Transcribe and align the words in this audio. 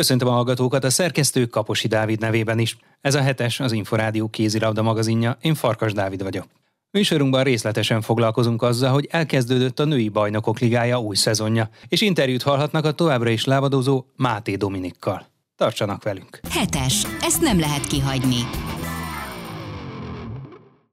Köszöntöm 0.00 0.28
a 0.28 0.32
hallgatókat 0.32 0.84
a 0.84 0.90
szerkesztő 0.90 1.46
Kaposi 1.46 1.88
Dávid 1.88 2.20
nevében 2.20 2.58
is. 2.58 2.76
Ez 3.00 3.14
a 3.14 3.20
hetes 3.20 3.60
az 3.60 3.72
Inforádió 3.72 4.28
kézilabda 4.28 4.82
magazinja, 4.82 5.36
én 5.40 5.54
Farkas 5.54 5.92
Dávid 5.92 6.22
vagyok. 6.22 6.46
Műsorunkban 6.90 7.42
részletesen 7.42 8.00
foglalkozunk 8.00 8.62
azzal, 8.62 8.92
hogy 8.92 9.08
elkezdődött 9.10 9.80
a 9.80 9.84
női 9.84 10.08
bajnokok 10.08 10.58
ligája 10.58 11.00
új 11.00 11.16
szezonja, 11.16 11.70
és 11.88 12.00
interjút 12.00 12.42
hallhatnak 12.42 12.84
a 12.84 12.92
továbbra 12.92 13.30
is 13.30 13.44
lábadozó 13.44 14.04
Máté 14.16 14.56
Dominikkal. 14.56 15.26
Tartsanak 15.56 16.02
velünk! 16.02 16.40
Hetes. 16.50 17.02
Ezt 17.20 17.40
nem 17.40 17.60
lehet 17.60 17.86
kihagyni. 17.86 18.40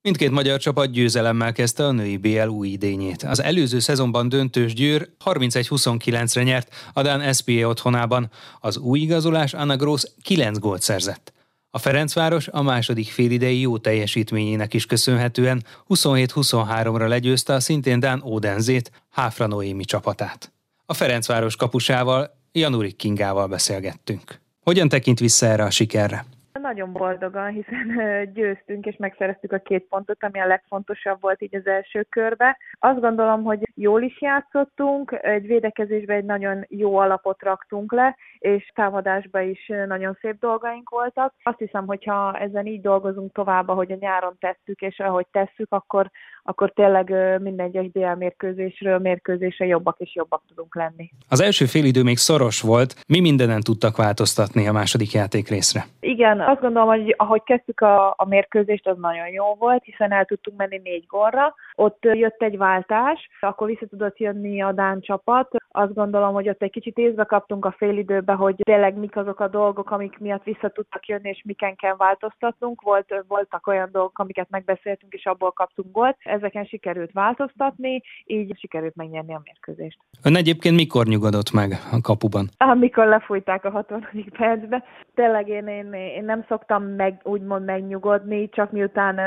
Mindkét 0.07 0.31
magyar 0.31 0.59
csapat 0.59 0.91
győzelemmel 0.91 1.51
kezdte 1.51 1.85
a 1.85 1.91
női 1.91 2.17
BL 2.17 2.47
új 2.47 2.67
idényét. 2.67 3.23
Az 3.23 3.41
előző 3.41 3.79
szezonban 3.79 4.29
döntős 4.29 4.73
Győr 4.73 5.09
31-29-re 5.25 6.43
nyert 6.43 6.73
a 6.93 7.01
Dán 7.01 7.33
SPA 7.33 7.67
otthonában. 7.67 8.29
Az 8.59 8.77
új 8.77 8.99
igazolás 8.99 9.53
Anna 9.53 9.75
Gross 9.75 10.03
9 10.21 10.59
gólt 10.59 10.81
szerzett. 10.81 11.33
A 11.69 11.77
Ferencváros 11.77 12.47
a 12.47 12.61
második 12.61 13.11
félidei 13.11 13.59
jó 13.59 13.77
teljesítményének 13.77 14.73
is 14.73 14.85
köszönhetően 14.85 15.65
27-23-ra 15.89 17.07
legyőzte 17.07 17.53
a 17.53 17.59
szintén 17.59 17.99
Dán 17.99 18.23
Ódenzét, 18.25 18.91
Háfra 19.09 19.47
Noémi 19.47 19.85
csapatát. 19.85 20.53
A 20.85 20.93
Ferencváros 20.93 21.55
kapusával, 21.55 22.37
Janurik 22.51 22.95
Kingával 22.95 23.47
beszélgettünk. 23.47 24.41
Hogyan 24.59 24.89
tekint 24.89 25.19
vissza 25.19 25.45
erre 25.45 25.63
a 25.63 25.69
sikerre? 25.69 26.25
Nagyon 26.61 26.91
boldogan, 26.91 27.49
hiszen 27.49 27.99
győztünk 28.33 28.85
és 28.85 28.95
megszereztük 28.97 29.51
a 29.51 29.57
két 29.57 29.87
pontot, 29.87 30.23
ami 30.23 30.39
a 30.39 30.47
legfontosabb 30.47 31.21
volt 31.21 31.41
így 31.41 31.55
az 31.55 31.67
első 31.67 32.05
körbe. 32.09 32.57
Azt 32.79 32.99
gondolom, 32.99 33.43
hogy 33.43 33.66
jól 33.77 34.01
is 34.01 34.21
játszottunk, 34.21 35.19
egy 35.21 35.47
védekezésbe 35.47 36.13
egy 36.13 36.25
nagyon 36.25 36.65
jó 36.69 36.97
alapot 36.97 37.41
raktunk 37.41 37.91
le, 37.91 38.15
és 38.39 38.71
támadásba 38.75 39.41
is 39.41 39.71
nagyon 39.87 40.17
szép 40.21 40.39
dolgaink 40.39 40.89
voltak. 40.89 41.33
Azt 41.43 41.57
hiszem, 41.57 41.85
hogyha 41.85 42.37
ezen 42.39 42.65
így 42.65 42.81
dolgozunk 42.81 43.31
tovább, 43.33 43.67
ahogy 43.67 43.91
a 43.91 43.97
nyáron 43.99 44.35
tettük, 44.39 44.81
és 44.81 44.99
ahogy 44.99 45.25
tesszük, 45.31 45.67
akkor, 45.69 46.09
akkor 46.43 46.71
tényleg 46.71 47.09
minden 47.41 47.65
egyes 47.65 47.87
BL 47.91 48.17
mérkőzésről 48.17 48.97
mérkőzésre 48.97 49.65
jobbak 49.65 49.99
és 49.99 50.15
jobbak 50.15 50.41
tudunk 50.47 50.75
lenni. 50.75 51.09
Az 51.29 51.41
első 51.41 51.65
félidő 51.65 52.03
még 52.03 52.17
szoros 52.17 52.61
volt. 52.61 52.95
Mi 53.07 53.19
mindenen 53.19 53.61
tudtak 53.61 53.97
változtatni 53.97 54.67
a 54.67 54.71
második 54.71 55.11
játék 55.11 55.49
részre? 55.49 55.85
Igen, 55.99 56.41
azt 56.41 56.61
gondolom, 56.61 56.87
hogy 56.87 57.13
ahogy 57.17 57.43
kezdtük 57.43 57.81
a, 57.81 58.09
a 58.09 58.25
mérkőzést, 58.27 58.87
az 58.87 58.97
nagyon 58.97 59.27
jó 59.27 59.55
volt, 59.59 59.83
hiszen 59.83 60.11
el 60.11 60.25
tudtunk 60.25 60.57
menni 60.57 60.79
négy 60.83 61.05
gorra. 61.07 61.55
Ott 61.75 62.03
jött 62.13 62.41
egy 62.41 62.57
váltás, 62.57 63.29
akkor 63.39 63.66
vissza 63.67 63.87
tudott 63.87 64.17
jönni 64.17 64.61
a 64.61 64.71
Dán 64.71 64.99
csapat. 65.01 65.55
Azt 65.77 65.93
gondolom, 65.93 66.33
hogy 66.33 66.49
ott 66.49 66.61
egy 66.61 66.71
kicsit 66.71 66.97
észbe 66.97 67.23
kaptunk 67.23 67.65
a 67.65 67.75
félidőbe, 67.77 68.33
hogy 68.33 68.55
tényleg 68.55 68.97
mik 68.97 69.15
azok 69.15 69.39
a 69.39 69.47
dolgok, 69.47 69.91
amik 69.91 70.17
miatt 70.17 70.43
vissza 70.43 70.69
tudtak 70.69 71.07
jönni, 71.07 71.29
és 71.29 71.41
miken 71.45 71.75
kell 71.75 71.95
változtatnunk. 71.95 72.81
Volt, 72.81 73.23
voltak 73.27 73.67
olyan 73.67 73.89
dolgok, 73.91 74.19
amiket 74.19 74.49
megbeszéltünk, 74.49 75.13
és 75.13 75.25
abból 75.25 75.51
kaptunk 75.51 75.91
gólt. 75.91 76.17
Ezeken 76.19 76.65
sikerült 76.65 77.11
változtatni, 77.11 78.01
így 78.25 78.57
sikerült 78.59 78.95
megnyerni 78.95 79.33
a 79.33 79.41
mérkőzést. 79.43 79.97
Ön 80.23 80.35
egyébként 80.35 80.75
mikor 80.75 81.05
nyugodott 81.05 81.51
meg 81.51 81.71
a 81.91 82.01
kapuban? 82.01 82.49
Amikor 82.57 83.05
lefújták 83.05 83.65
a 83.65 83.69
60. 83.69 84.07
percbe. 84.37 84.83
Tényleg 85.15 85.47
én, 85.47 85.67
én, 85.67 85.93
én 85.93 86.25
nem 86.25 86.45
szoktam 86.47 86.83
meg, 86.83 87.21
úgymond 87.23 87.65
megnyugodni, 87.65 88.49
csak 88.49 88.71
miután 88.71 89.19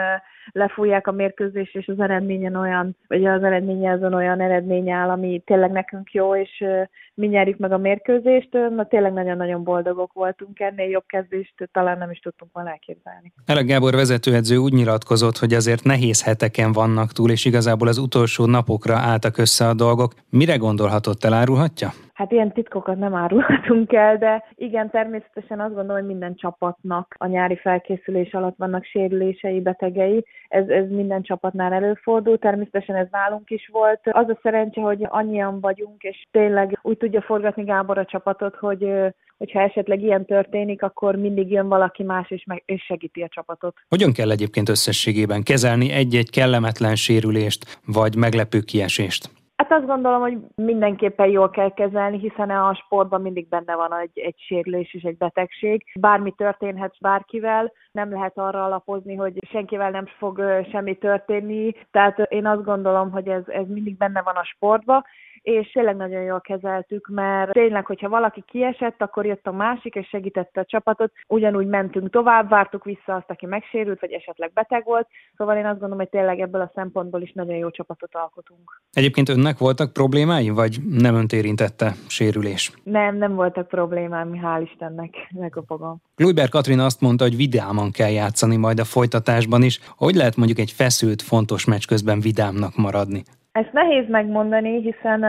lefújják 0.52 1.06
a 1.06 1.12
mérkőzést, 1.12 1.76
és 1.76 1.88
az 1.88 2.00
eredményen 2.00 2.54
olyan, 2.54 2.96
vagy 3.08 3.26
az 3.26 3.42
eredménye 3.42 3.92
azon 3.92 4.14
olyan 4.14 4.40
eredmény 4.40 4.90
áll, 4.90 5.08
ami 5.08 5.42
tényleg 5.44 5.70
nekünk 5.70 6.12
jó, 6.12 6.34
és 6.40 6.64
mi 7.14 7.26
nyerjük 7.26 7.58
meg 7.58 7.72
a 7.72 7.78
mérkőzést. 7.78 8.48
Na 8.52 8.86
tényleg 8.86 9.12
nagyon-nagyon 9.12 9.64
boldogok 9.64 10.12
voltunk 10.12 10.60
ennél, 10.60 10.88
jobb 10.88 11.06
kezdést 11.06 11.54
talán 11.72 11.98
nem 11.98 12.10
is 12.10 12.18
tudtunk 12.18 12.50
volna 12.52 12.70
elképzelni. 12.70 13.32
Elek 13.46 13.66
Gábor 13.66 13.94
vezetőedző 13.94 14.56
úgy 14.56 14.72
nyilatkozott, 14.72 15.36
hogy 15.38 15.54
azért 15.54 15.84
nehéz 15.84 16.24
heteken 16.24 16.72
vannak 16.72 17.12
túl, 17.12 17.30
és 17.30 17.44
igazából 17.44 17.88
az 17.88 17.98
utolsó 17.98 18.46
napokra 18.46 18.96
álltak 18.96 19.38
össze 19.38 19.68
a 19.68 19.74
dolgok. 19.74 20.12
Mire 20.30 20.56
gondolhatott, 20.56 21.24
elárulhatja? 21.24 21.92
Hát 22.20 22.32
ilyen 22.32 22.52
titkokat 22.52 22.98
nem 22.98 23.14
árulhatunk 23.14 23.92
el, 23.92 24.18
de 24.18 24.44
igen, 24.54 24.90
természetesen 24.90 25.60
azt 25.60 25.74
gondolom, 25.74 25.96
hogy 25.96 26.06
minden 26.06 26.34
csapatnak 26.34 27.14
a 27.18 27.26
nyári 27.26 27.56
felkészülés 27.56 28.32
alatt 28.32 28.56
vannak 28.56 28.84
sérülései, 28.84 29.60
betegei. 29.60 30.24
Ez, 30.48 30.68
ez 30.68 30.88
minden 30.88 31.22
csapatnál 31.22 31.72
előfordul, 31.72 32.38
természetesen 32.38 32.96
ez 32.96 33.06
nálunk 33.10 33.50
is 33.50 33.68
volt. 33.72 34.00
Az 34.10 34.28
a 34.28 34.38
szerencse, 34.42 34.80
hogy 34.80 35.06
annyian 35.08 35.60
vagyunk, 35.60 36.02
és 36.02 36.26
tényleg 36.30 36.78
úgy 36.82 36.96
tudja 36.96 37.22
forgatni 37.22 37.64
Gábor 37.64 37.98
a 37.98 38.04
csapatot, 38.04 38.56
hogy 38.56 38.90
hogyha 39.38 39.60
esetleg 39.60 40.02
ilyen 40.02 40.24
történik, 40.24 40.82
akkor 40.82 41.16
mindig 41.16 41.50
jön 41.50 41.68
valaki 41.68 42.02
más, 42.02 42.30
és, 42.30 42.44
meg, 42.46 42.62
és 42.66 42.82
segíti 42.82 43.22
a 43.22 43.28
csapatot. 43.28 43.76
Hogyan 43.88 44.12
kell 44.12 44.30
egyébként 44.30 44.68
összességében 44.68 45.42
kezelni 45.42 45.90
egy-egy 45.90 46.30
kellemetlen 46.30 46.96
sérülést, 46.96 47.80
vagy 47.86 48.16
meglepő 48.16 48.60
kiesést? 48.60 49.39
Hát 49.60 49.72
azt 49.72 49.86
gondolom, 49.86 50.20
hogy 50.20 50.38
mindenképpen 50.54 51.28
jól 51.28 51.50
kell 51.50 51.74
kezelni, 51.74 52.18
hiszen 52.18 52.50
a 52.50 52.74
sportban 52.74 53.20
mindig 53.20 53.48
benne 53.48 53.74
van 53.74 53.94
egy, 54.00 54.10
egy 54.14 54.34
sérülés 54.38 54.94
és 54.94 55.02
egy 55.02 55.16
betegség. 55.16 55.84
Bármi 56.00 56.32
történhet 56.36 56.94
bárkivel, 57.00 57.72
nem 57.92 58.10
lehet 58.10 58.38
arra 58.38 58.64
alapozni, 58.64 59.14
hogy 59.14 59.32
senkivel 59.50 59.90
nem 59.90 60.06
fog 60.06 60.42
semmi 60.70 60.94
történni. 60.94 61.72
Tehát 61.90 62.18
én 62.18 62.46
azt 62.46 62.64
gondolom, 62.64 63.10
hogy 63.10 63.28
ez, 63.28 63.42
ez 63.46 63.66
mindig 63.68 63.96
benne 63.96 64.22
van 64.22 64.36
a 64.36 64.44
sportban, 64.44 65.04
és 65.42 65.70
tényleg 65.72 65.96
nagyon 65.96 66.22
jól 66.22 66.40
kezeltük, 66.40 67.08
mert 67.08 67.52
tényleg, 67.52 67.86
hogyha 67.86 68.08
valaki 68.08 68.44
kiesett, 68.46 69.02
akkor 69.02 69.26
jött 69.26 69.46
a 69.46 69.52
másik, 69.52 69.94
és 69.94 70.08
segítette 70.08 70.60
a 70.60 70.64
csapatot, 70.64 71.12
ugyanúgy 71.26 71.66
mentünk 71.66 72.10
tovább, 72.10 72.48
vártuk 72.48 72.84
vissza 72.84 73.14
azt, 73.14 73.30
aki 73.30 73.46
megsérült, 73.46 74.00
vagy 74.00 74.12
esetleg 74.12 74.52
beteg 74.52 74.84
volt, 74.84 75.08
szóval 75.36 75.56
én 75.56 75.64
azt 75.64 75.72
gondolom, 75.72 75.98
hogy 75.98 76.08
tényleg 76.08 76.40
ebből 76.40 76.60
a 76.60 76.70
szempontból 76.74 77.22
is 77.22 77.32
nagyon 77.32 77.56
jó 77.56 77.70
csapatot 77.70 78.14
alkotunk. 78.14 78.82
Egyébként 78.92 79.28
önnek 79.28 79.58
voltak 79.58 79.92
problémái, 79.92 80.50
vagy 80.50 80.78
nem 80.90 81.14
önt 81.14 81.32
érintette 81.32 81.92
sérülés? 82.08 82.72
Nem, 82.82 83.16
nem 83.16 83.34
voltak 83.34 83.68
problémám, 83.68 84.40
hál' 84.42 84.62
Istennek, 84.62 85.14
megkopogom. 85.30 86.02
Lujber 86.16 86.48
Katrin 86.48 86.78
azt 86.78 87.00
mondta, 87.00 87.24
hogy 87.24 87.36
vidáman 87.36 87.90
kell 87.90 88.10
játszani 88.10 88.56
majd 88.56 88.78
a 88.78 88.84
folytatásban 88.84 89.62
is. 89.62 89.80
Hogy 89.96 90.14
lehet 90.14 90.36
mondjuk 90.36 90.58
egy 90.58 90.70
feszült, 90.70 91.22
fontos 91.22 91.64
meccs 91.64 91.86
közben 91.86 92.20
vidámnak 92.20 92.76
maradni? 92.76 93.22
Ezt 93.52 93.72
nehéz 93.72 94.08
megmondani, 94.08 94.80
hiszen 94.80 95.24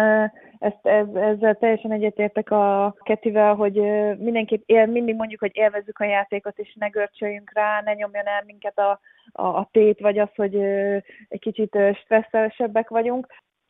ezt, 0.59 0.79
ez, 0.85 1.07
ezzel 1.13 1.55
teljesen 1.55 1.91
egyetértek 1.91 2.51
a 2.51 2.95
Ketivel, 3.03 3.55
hogy 3.55 3.73
mindenképp 4.17 4.63
él, 4.65 4.85
mindig 4.85 5.15
mondjuk, 5.15 5.39
hogy 5.39 5.51
élvezzük 5.53 5.99
a 5.99 6.05
játékot, 6.05 6.59
és 6.59 6.75
ne 6.79 6.87
görcsöljünk 6.87 7.51
rá, 7.53 7.81
ne 7.81 7.93
nyomjon 7.93 8.27
el 8.27 8.43
minket 8.45 8.79
a, 8.79 8.99
a, 9.31 9.45
a 9.45 9.69
tét, 9.71 9.99
vagy 9.99 10.17
az, 10.17 10.29
hogy 10.35 10.55
egy 11.27 11.39
kicsit 11.39 11.77
stresszesebbek 12.03 12.89
vagyunk 12.89 13.27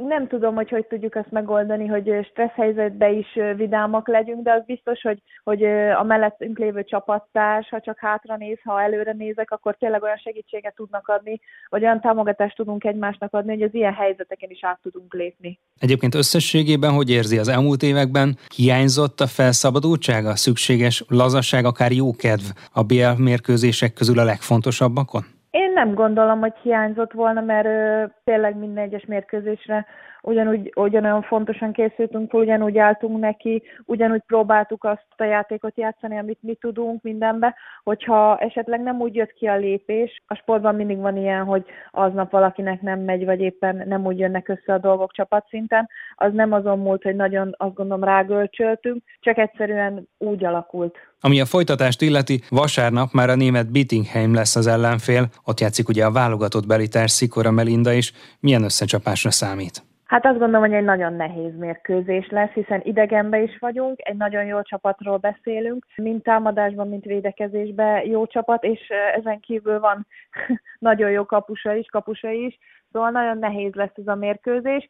nem 0.08 0.28
tudom, 0.28 0.56
hogy 0.56 0.70
hogy 0.70 0.86
tudjuk 0.86 1.16
azt 1.16 1.32
megoldani, 1.32 1.88
hogy 1.88 2.28
stressz 2.30 2.56
helyzetben 2.56 3.14
is 3.14 3.28
vidámak 3.56 4.08
legyünk, 4.08 4.44
de 4.44 4.52
az 4.52 4.64
biztos, 4.66 5.02
hogy, 5.02 5.22
hogy 5.44 5.64
a 6.00 6.04
mellettünk 6.04 6.58
lévő 6.58 6.84
csapattárs, 6.84 7.70
ha 7.70 7.80
csak 7.82 8.00
hátra 8.00 8.38
néz, 8.38 8.58
ha 8.64 8.82
előre 8.82 9.14
nézek, 9.14 9.52
akkor 9.52 9.76
tényleg 9.80 10.04
olyan 10.04 10.18
segítséget 10.18 10.76
tudnak 10.76 11.08
adni, 11.08 11.40
vagy 11.70 11.84
olyan 11.84 12.02
támogatást 12.02 12.56
tudunk 12.56 12.84
egymásnak 12.84 13.34
adni, 13.34 13.52
hogy 13.52 13.62
az 13.62 13.74
ilyen 13.74 13.94
helyzeteken 13.94 14.50
is 14.50 14.64
át 14.64 14.80
tudunk 14.82 15.14
lépni. 15.14 15.60
Egyébként 15.80 16.16
összességében, 16.16 16.92
hogy 16.92 17.10
érzi 17.10 17.38
az 17.38 17.48
elmúlt 17.48 17.84
években, 17.84 18.38
hiányzott 18.56 19.20
a 19.20 19.28
felszabadultság, 19.28 20.26
a 20.26 20.36
szükséges 20.36 21.04
lazaság, 21.08 21.66
akár 21.66 21.92
jókedv 21.92 22.44
a 22.74 22.84
BL 22.84 23.22
mérkőzések 23.22 23.94
közül 23.94 24.20
a 24.20 24.24
legfontosabbakon? 24.24 25.41
Én 25.72 25.78
nem 25.78 25.94
gondolom, 25.94 26.40
hogy 26.40 26.54
hiányzott 26.62 27.12
volna, 27.12 27.42
mert 27.42 27.66
ö, 27.66 28.06
tényleg 28.24 28.56
minden 28.56 28.84
egyes 28.84 29.06
mérkőzésre 29.06 29.86
ugyanúgy, 30.22 30.72
ugyanolyan 30.76 31.22
fontosan 31.22 31.72
készültünk, 31.72 32.34
ugyanúgy 32.34 32.78
álltunk 32.78 33.20
neki, 33.20 33.64
ugyanúgy 33.86 34.22
próbáltuk 34.28 34.84
azt 34.84 35.06
a 35.18 35.24
játékot 35.24 35.78
játszani, 35.78 36.18
amit 36.18 36.38
mi 36.42 36.56
tudunk 36.56 37.02
mindenbe, 37.02 37.56
hogyha 37.84 38.38
esetleg 38.38 38.82
nem 38.82 39.00
úgy 39.02 39.16
jött 39.16 39.34
ki 39.34 39.46
a 39.48 39.58
lépés, 39.58 40.24
a 40.28 40.36
sportban 40.36 40.76
mindig 40.76 40.98
van 40.98 41.18
ilyen, 41.18 41.44
hogy 41.44 41.66
aznap 41.92 42.32
valakinek 42.32 42.82
nem 42.82 43.00
megy, 43.00 43.26
vagy 43.26 43.42
éppen 43.42 43.84
nem 43.88 44.06
úgy 44.06 44.20
jönnek 44.20 44.48
össze 44.48 44.74
a 44.74 44.78
dolgok 44.78 45.12
csapatszinten, 45.12 45.90
az 46.16 46.34
nem 46.34 46.52
azon 46.52 46.80
múlt, 46.80 47.04
hogy 47.04 47.16
nagyon 47.16 47.56
azt 47.58 47.74
gondolom 47.74 48.04
rágölcsöltünk, 48.04 49.04
csak 49.20 49.38
egyszerűen 49.38 50.08
úgy 50.18 50.46
alakult. 50.46 50.96
Ami 51.24 51.42
a 51.42 51.46
folytatást 51.46 52.02
illeti, 52.02 52.42
vasárnap 52.50 53.12
már 53.12 53.30
a 53.30 53.36
német 53.36 53.72
Bittingheim 53.72 54.34
lesz 54.34 54.56
az 54.56 54.68
ellenfél, 54.68 55.28
ott 55.46 55.60
játszik 55.60 55.90
ugye 55.90 56.06
a 56.06 56.12
válogatott 56.12 56.68
belitás 56.68 57.12
Szikora 57.12 57.52
Melinda 57.52 57.92
is. 57.92 58.14
Milyen 58.40 58.64
összecsapásra 58.64 59.32
számít? 59.32 59.91
Hát 60.12 60.26
azt 60.26 60.38
gondolom, 60.38 60.62
hogy 60.62 60.78
egy 60.78 60.84
nagyon 60.84 61.14
nehéz 61.14 61.58
mérkőzés 61.58 62.30
lesz, 62.30 62.50
hiszen 62.50 62.82
idegenbe 62.84 63.42
is 63.42 63.58
vagyunk, 63.60 64.00
egy 64.04 64.16
nagyon 64.16 64.46
jó 64.46 64.62
csapatról 64.62 65.18
beszélünk, 65.18 65.86
mind 65.96 66.22
támadásban, 66.22 66.88
mint 66.88 67.06
védekezésben 67.06 68.06
jó 68.06 68.26
csapat, 68.26 68.64
és 68.64 68.80
ezen 69.16 69.40
kívül 69.40 69.80
van 69.80 70.08
nagyon 70.80 71.12
jó 71.12 71.26
kapusa 71.26 71.74
is, 71.74 71.86
kapusa 71.86 72.30
is, 72.30 72.60
szóval 72.92 73.10
nagyon 73.10 73.38
nehéz 73.38 73.74
lesz 73.74 73.96
ez 73.96 74.08
a 74.08 74.16
mérkőzés. 74.16 74.90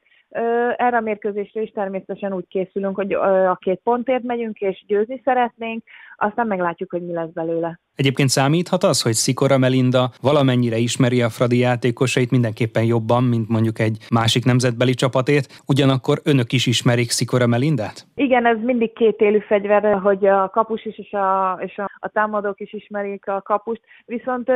Erre 0.77 0.97
a 0.97 1.01
mérkőzésre 1.01 1.61
is 1.61 1.71
természetesen 1.71 2.33
úgy 2.33 2.47
készülünk, 2.47 2.95
hogy 2.95 3.13
a 3.13 3.55
két 3.55 3.79
pontért 3.83 4.23
megyünk, 4.23 4.59
és 4.59 4.83
győzni 4.87 5.21
szeretnénk, 5.23 5.83
aztán 6.17 6.47
meglátjuk, 6.47 6.91
hogy 6.91 7.05
mi 7.05 7.13
lesz 7.13 7.29
belőle. 7.33 7.79
Egyébként 7.95 8.29
számíthat 8.29 8.83
az, 8.83 9.01
hogy 9.01 9.13
Szikora 9.13 9.57
Melinda 9.57 10.09
valamennyire 10.21 10.77
ismeri 10.77 11.21
a 11.21 11.29
Fradi 11.29 11.57
játékosait 11.57 12.31
mindenképpen 12.31 12.83
jobban, 12.83 13.23
mint 13.23 13.49
mondjuk 13.49 13.79
egy 13.79 13.97
másik 14.09 14.45
nemzetbeli 14.45 14.93
csapatét, 14.93 15.61
ugyanakkor 15.67 16.21
önök 16.23 16.51
is 16.51 16.65
ismerik 16.65 17.09
Szikora 17.09 17.47
Melindát? 17.47 18.07
Igen, 18.15 18.45
ez 18.45 18.57
mindig 18.61 18.93
két 18.93 19.19
élő 19.19 19.39
fegyver, 19.39 19.99
hogy 19.99 20.25
a 20.25 20.49
kapus 20.49 20.85
is 20.85 20.97
és 20.97 21.11
a, 21.11 21.59
és 21.61 21.77
a, 21.77 21.91
a 21.99 22.07
támadók 22.07 22.59
is 22.59 22.73
ismerik 22.73 23.27
a 23.27 23.41
kapust, 23.41 23.81
viszont 24.05 24.49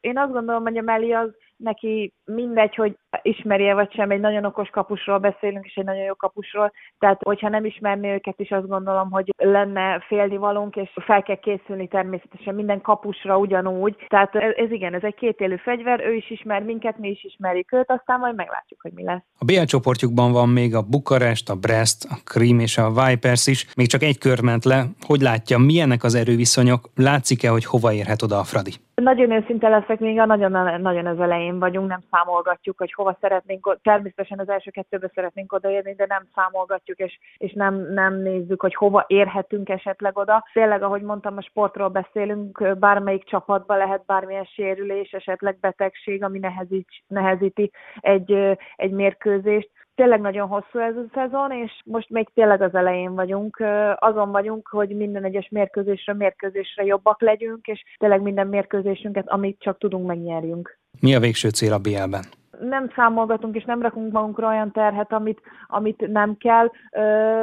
én 0.00 0.18
azt 0.18 0.32
gondolom, 0.32 0.62
hogy 0.62 0.78
a 0.78 0.82
Meli 0.82 1.12
az 1.12 1.30
neki 1.56 2.12
mindegy, 2.24 2.74
hogy 2.74 2.96
ismerje 3.22 3.74
vagy 3.74 3.92
sem, 3.92 4.10
egy 4.10 4.20
nagyon 4.20 4.44
okos 4.44 4.68
kapusról 4.68 5.18
beszélünk, 5.18 5.66
és 5.66 5.74
egy 5.74 5.84
nagyon 5.84 6.04
jó 6.04 6.14
kapusról, 6.14 6.72
tehát 6.98 7.20
hogyha 7.22 7.48
nem 7.48 7.64
ismerné 7.64 8.12
őket 8.12 8.40
is, 8.40 8.50
azt 8.50 8.68
gondolom, 8.68 9.10
hogy 9.10 9.34
lenne 9.36 10.00
félnivalónk, 10.00 10.76
és 10.76 10.90
fel 10.94 11.22
kell 11.22 11.36
készülni 11.36 11.88
természetesen 11.88 12.54
minden 12.54 12.80
kapusra 12.80 13.38
ugyanúgy. 13.38 13.96
Tehát 14.08 14.34
ez, 14.34 14.52
ez 14.56 14.70
igen, 14.70 14.94
ez 14.94 15.02
egy 15.02 15.14
kétélű 15.14 15.56
fegyver, 15.56 16.00
ő 16.00 16.14
is 16.14 16.30
ismer 16.30 16.62
minket, 16.62 16.98
mi 16.98 17.08
is 17.08 17.24
ismerjük 17.24 17.72
őt, 17.72 17.90
aztán 17.90 18.18
majd 18.18 18.34
meglátjuk, 18.34 18.80
hogy 18.80 18.92
mi 18.92 19.04
lesz. 19.04 19.22
A 19.38 19.44
BL 19.44 19.62
csoportjukban 19.62 20.32
van 20.32 20.48
még 20.48 20.74
a 20.74 20.82
Bukarest, 20.82 21.50
a 21.50 21.54
Brest, 21.54 22.04
a 22.10 22.16
Krim 22.24 22.58
és 22.58 22.78
a 22.78 22.90
Vipers 22.90 23.46
is. 23.46 23.74
Még 23.76 23.86
csak 23.86 24.02
egy 24.02 24.18
kör 24.18 24.40
ment 24.40 24.64
le. 24.64 24.84
Hogy 25.06 25.20
látja, 25.20 25.58
milyenek 25.58 26.04
az 26.04 26.14
erőviszonyok? 26.14 26.90
Látszik-e, 26.96 27.48
hogy 27.48 27.64
hova 27.64 27.92
érhet 27.92 28.22
oda 28.22 28.38
a 28.38 28.44
Fradi? 28.44 28.72
Nagyon 28.94 29.30
őszinte 29.30 29.68
leszek, 29.68 29.98
még 30.00 30.18
a 30.18 30.26
nagyon, 30.26 30.80
nagyon 30.80 31.06
az 31.06 31.20
elején 31.20 31.58
vagyunk, 31.58 31.88
nem 31.88 32.00
számolgatjuk, 32.10 32.78
hogy 32.78 32.92
hova 33.02 33.18
szeretnénk, 33.20 33.78
természetesen 33.82 34.38
az 34.38 34.48
első 34.48 34.70
kettőbe 34.70 35.10
szeretnénk 35.14 35.52
odaérni, 35.52 35.94
de 35.94 36.06
nem 36.08 36.26
számolgatjuk, 36.34 36.98
és, 36.98 37.18
és 37.36 37.52
nem, 37.52 37.92
nem 37.92 38.14
nézzük, 38.14 38.60
hogy 38.60 38.74
hova 38.74 39.04
érhetünk 39.06 39.68
esetleg 39.68 40.18
oda. 40.18 40.44
Tényleg, 40.52 40.82
ahogy 40.82 41.02
mondtam, 41.02 41.36
a 41.36 41.42
sportról 41.42 41.88
beszélünk, 41.88 42.78
bármelyik 42.78 43.24
csapatban 43.24 43.76
lehet 43.76 44.04
bármilyen 44.04 44.44
sérülés, 44.44 45.10
esetleg 45.10 45.58
betegség, 45.60 46.22
ami 46.22 46.38
nehezít, 46.38 46.88
nehezíti 47.06 47.70
egy, 48.00 48.32
egy 48.76 48.90
mérkőzést 48.90 49.70
tényleg 49.94 50.20
nagyon 50.20 50.48
hosszú 50.48 50.78
ez 50.78 50.96
a 50.96 51.10
szezon, 51.14 51.52
és 51.52 51.72
most 51.84 52.10
még 52.10 52.28
tényleg 52.34 52.62
az 52.62 52.74
elején 52.74 53.14
vagyunk. 53.14 53.62
Azon 53.94 54.30
vagyunk, 54.30 54.68
hogy 54.68 54.88
minden 54.96 55.24
egyes 55.24 55.48
mérkőzésre, 55.48 56.14
mérkőzésre 56.14 56.84
jobbak 56.84 57.20
legyünk, 57.20 57.66
és 57.66 57.82
tényleg 57.98 58.22
minden 58.22 58.46
mérkőzésünket, 58.46 59.28
amit 59.28 59.60
csak 59.60 59.78
tudunk, 59.78 60.06
megnyerjünk. 60.06 60.78
Mi 61.00 61.14
a 61.14 61.20
végső 61.20 61.48
cél 61.48 61.72
a 61.72 61.78
BL-ben? 61.78 62.24
Nem 62.68 62.90
számolgatunk 62.94 63.56
és 63.56 63.64
nem 63.64 63.82
rakunk 63.82 64.12
magunkra 64.12 64.48
olyan 64.48 64.72
terhet, 64.72 65.12
amit, 65.12 65.40
amit 65.66 66.06
nem 66.12 66.36
kell. 66.36 66.70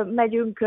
Megyünk 0.03 0.65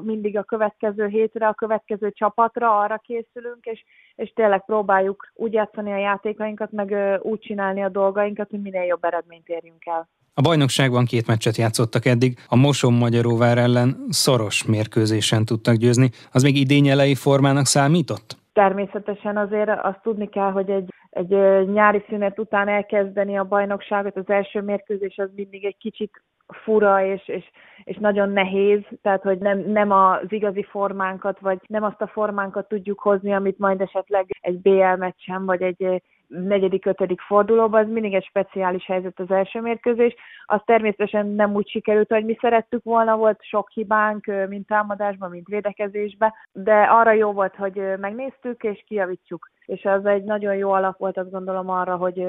mindig 0.00 0.38
a 0.38 0.42
következő 0.42 1.06
hétre, 1.06 1.46
a 1.46 1.54
következő 1.54 2.10
csapatra, 2.10 2.78
arra 2.78 2.98
készülünk, 2.98 3.64
és, 3.64 3.84
és 4.14 4.32
tényleg 4.32 4.64
próbáljuk 4.64 5.30
úgy 5.34 5.52
játszani 5.52 5.92
a 5.92 5.98
játékainkat, 5.98 6.72
meg 6.72 7.18
úgy 7.22 7.38
csinálni 7.38 7.82
a 7.82 7.88
dolgainkat, 7.88 8.50
hogy 8.50 8.62
minél 8.62 8.82
jobb 8.82 9.04
eredményt 9.04 9.48
érjünk 9.48 9.86
el. 9.86 10.08
A 10.34 10.40
bajnokságban 10.40 11.04
két 11.04 11.26
meccset 11.26 11.56
játszottak 11.56 12.04
eddig, 12.04 12.38
a 12.48 12.56
Moson 12.56 12.92
Magyaróvár 12.92 13.58
ellen 13.58 13.96
szoros 14.08 14.64
mérkőzésen 14.64 15.44
tudtak 15.44 15.74
győzni. 15.74 16.10
Az 16.32 16.42
még 16.42 16.56
idény 16.56 16.88
elejé 16.88 17.14
formának 17.14 17.66
számított? 17.66 18.36
Természetesen 18.52 19.36
azért 19.36 19.70
azt 19.82 20.02
tudni 20.02 20.28
kell, 20.28 20.50
hogy 20.50 20.70
egy, 20.70 20.92
egy 21.18 21.68
nyári 21.68 22.04
szünet 22.08 22.38
után 22.38 22.68
elkezdeni 22.68 23.38
a 23.38 23.44
bajnokságot, 23.44 24.16
az 24.16 24.28
első 24.28 24.60
mérkőzés 24.60 25.18
az 25.18 25.28
mindig 25.34 25.64
egy 25.64 25.76
kicsit 25.76 26.22
fura 26.46 27.04
és, 27.04 27.28
és, 27.28 27.44
és 27.84 27.96
nagyon 27.96 28.30
nehéz, 28.30 28.80
tehát 29.02 29.22
hogy 29.22 29.38
nem, 29.38 29.58
nem 29.58 29.90
az 29.90 30.26
igazi 30.28 30.62
formánkat, 30.62 31.40
vagy 31.40 31.58
nem 31.66 31.82
azt 31.82 32.00
a 32.00 32.06
formánkat 32.06 32.68
tudjuk 32.68 33.00
hozni, 33.00 33.32
amit 33.32 33.58
majd 33.58 33.80
esetleg 33.80 34.26
egy 34.40 34.60
BL 34.60 34.96
meccsen, 34.98 35.44
vagy 35.44 35.62
egy 35.62 36.02
negyedik, 36.28 36.86
ötödik 36.86 37.20
fordulóban, 37.20 37.84
az 37.84 37.90
mindig 37.90 38.14
egy 38.14 38.24
speciális 38.24 38.86
helyzet 38.86 39.20
az 39.20 39.30
első 39.30 39.60
mérkőzés. 39.60 40.14
Az 40.44 40.60
természetesen 40.64 41.26
nem 41.26 41.54
úgy 41.54 41.68
sikerült, 41.68 42.08
hogy 42.08 42.24
mi 42.24 42.36
szerettük 42.40 42.84
volna, 42.84 43.16
volt 43.16 43.42
sok 43.42 43.70
hibánk, 43.70 44.26
mint 44.48 44.66
támadásban, 44.66 45.30
mint 45.30 45.46
védekezésben, 45.46 46.32
de 46.52 46.82
arra 46.82 47.12
jó 47.12 47.32
volt, 47.32 47.54
hogy 47.54 47.82
megnéztük 48.00 48.62
és 48.62 48.84
kijavítjuk. 48.86 49.50
És 49.64 49.84
az 49.84 50.06
egy 50.06 50.24
nagyon 50.24 50.54
jó 50.54 50.70
alap 50.70 50.98
volt, 50.98 51.18
azt 51.18 51.30
gondolom 51.30 51.70
arra, 51.70 51.96
hogy 51.96 52.26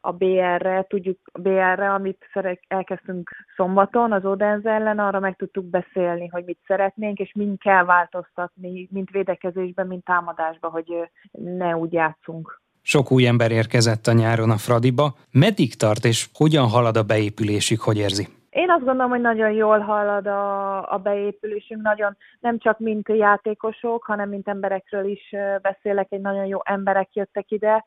a 0.00 0.12
BR-re, 0.12 0.84
tudjuk 0.88 1.18
a 1.32 1.40
BR-re, 1.40 1.92
amit 1.92 2.26
elkezdtünk 2.68 3.30
szombaton 3.56 4.12
az 4.12 4.24
Odense 4.24 4.70
ellen, 4.70 4.98
arra 4.98 5.20
meg 5.20 5.36
tudtuk 5.36 5.64
beszélni, 5.64 6.26
hogy 6.26 6.44
mit 6.44 6.58
szeretnénk, 6.66 7.18
és 7.18 7.32
mind 7.32 7.58
kell 7.58 7.84
változtatni, 7.84 8.88
mint 8.90 9.10
védekezésben, 9.10 9.86
mint 9.86 10.04
támadásban, 10.04 10.70
hogy 10.70 11.10
ne 11.32 11.76
úgy 11.76 11.92
játszunk. 11.92 12.60
Sok 12.88 13.10
új 13.10 13.26
ember 13.26 13.50
érkezett 13.50 14.06
a 14.06 14.12
nyáron 14.12 14.50
a 14.50 14.56
Fradiba. 14.56 15.14
Meddig 15.32 15.74
tart 15.74 16.04
és 16.04 16.26
hogyan 16.34 16.68
halad 16.68 16.96
a 16.96 17.02
beépülésük, 17.02 17.80
hogy 17.80 17.98
érzi? 17.98 18.26
Én 18.50 18.70
azt 18.70 18.84
gondolom, 18.84 19.10
hogy 19.10 19.20
nagyon 19.20 19.50
jól 19.50 19.78
halad 19.78 20.26
a, 20.26 20.76
a 20.92 20.98
beépülésünk, 20.98 21.82
nagyon 21.82 22.16
nem 22.40 22.58
csak 22.58 22.78
mint 22.78 23.08
játékosok, 23.08 24.04
hanem 24.04 24.28
mint 24.28 24.48
emberekről 24.48 25.04
is 25.04 25.34
beszélek, 25.62 26.06
egy 26.10 26.20
nagyon 26.20 26.46
jó 26.46 26.58
emberek 26.64 27.08
jöttek 27.12 27.50
ide. 27.50 27.84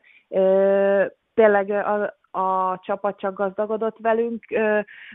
Tényleg 1.34 1.70
a, 2.30 2.78
csapat 2.82 3.18
csak 3.18 3.34
gazdagodott 3.34 3.96
velünk, 3.98 4.44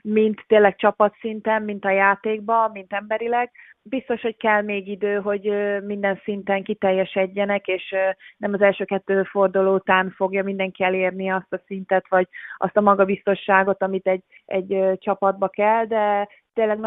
mint 0.02 0.44
tényleg 0.48 0.76
csapatszinten, 0.76 1.62
mint 1.62 1.86
a 1.86 1.90
játékban, 1.90 2.72
mint 2.72 2.94
emberileg. 2.94 3.52
Biztos, 3.82 4.22
hogy 4.22 4.38
kell 4.38 4.62
még 4.62 4.88
idő, 4.88 5.16
hogy 5.16 5.54
minden 5.84 6.22
szinten 6.24 6.64
kiteljesedjenek, 6.64 7.68
és 7.68 7.96
nem 8.38 8.54
az 8.54 8.62
első 8.62 8.86
kettő 8.86 9.24
forduló 9.24 9.74
után 9.74 10.14
fogja 10.16 10.44
mindenki 10.44 10.84
elérni 10.84 11.30
azt 11.30 11.54
a 11.54 11.62
szintet, 11.66 12.06
vagy 12.10 12.28
azt 12.58 12.78
a 12.78 12.82
magabiztosságot, 12.82 13.82
amit 13.82 14.08
egy, 14.08 14.24
egy 14.46 14.98
csapatba 15.00 15.48
kell, 15.48 15.86
de 15.86 16.28
tényleg 16.56 16.80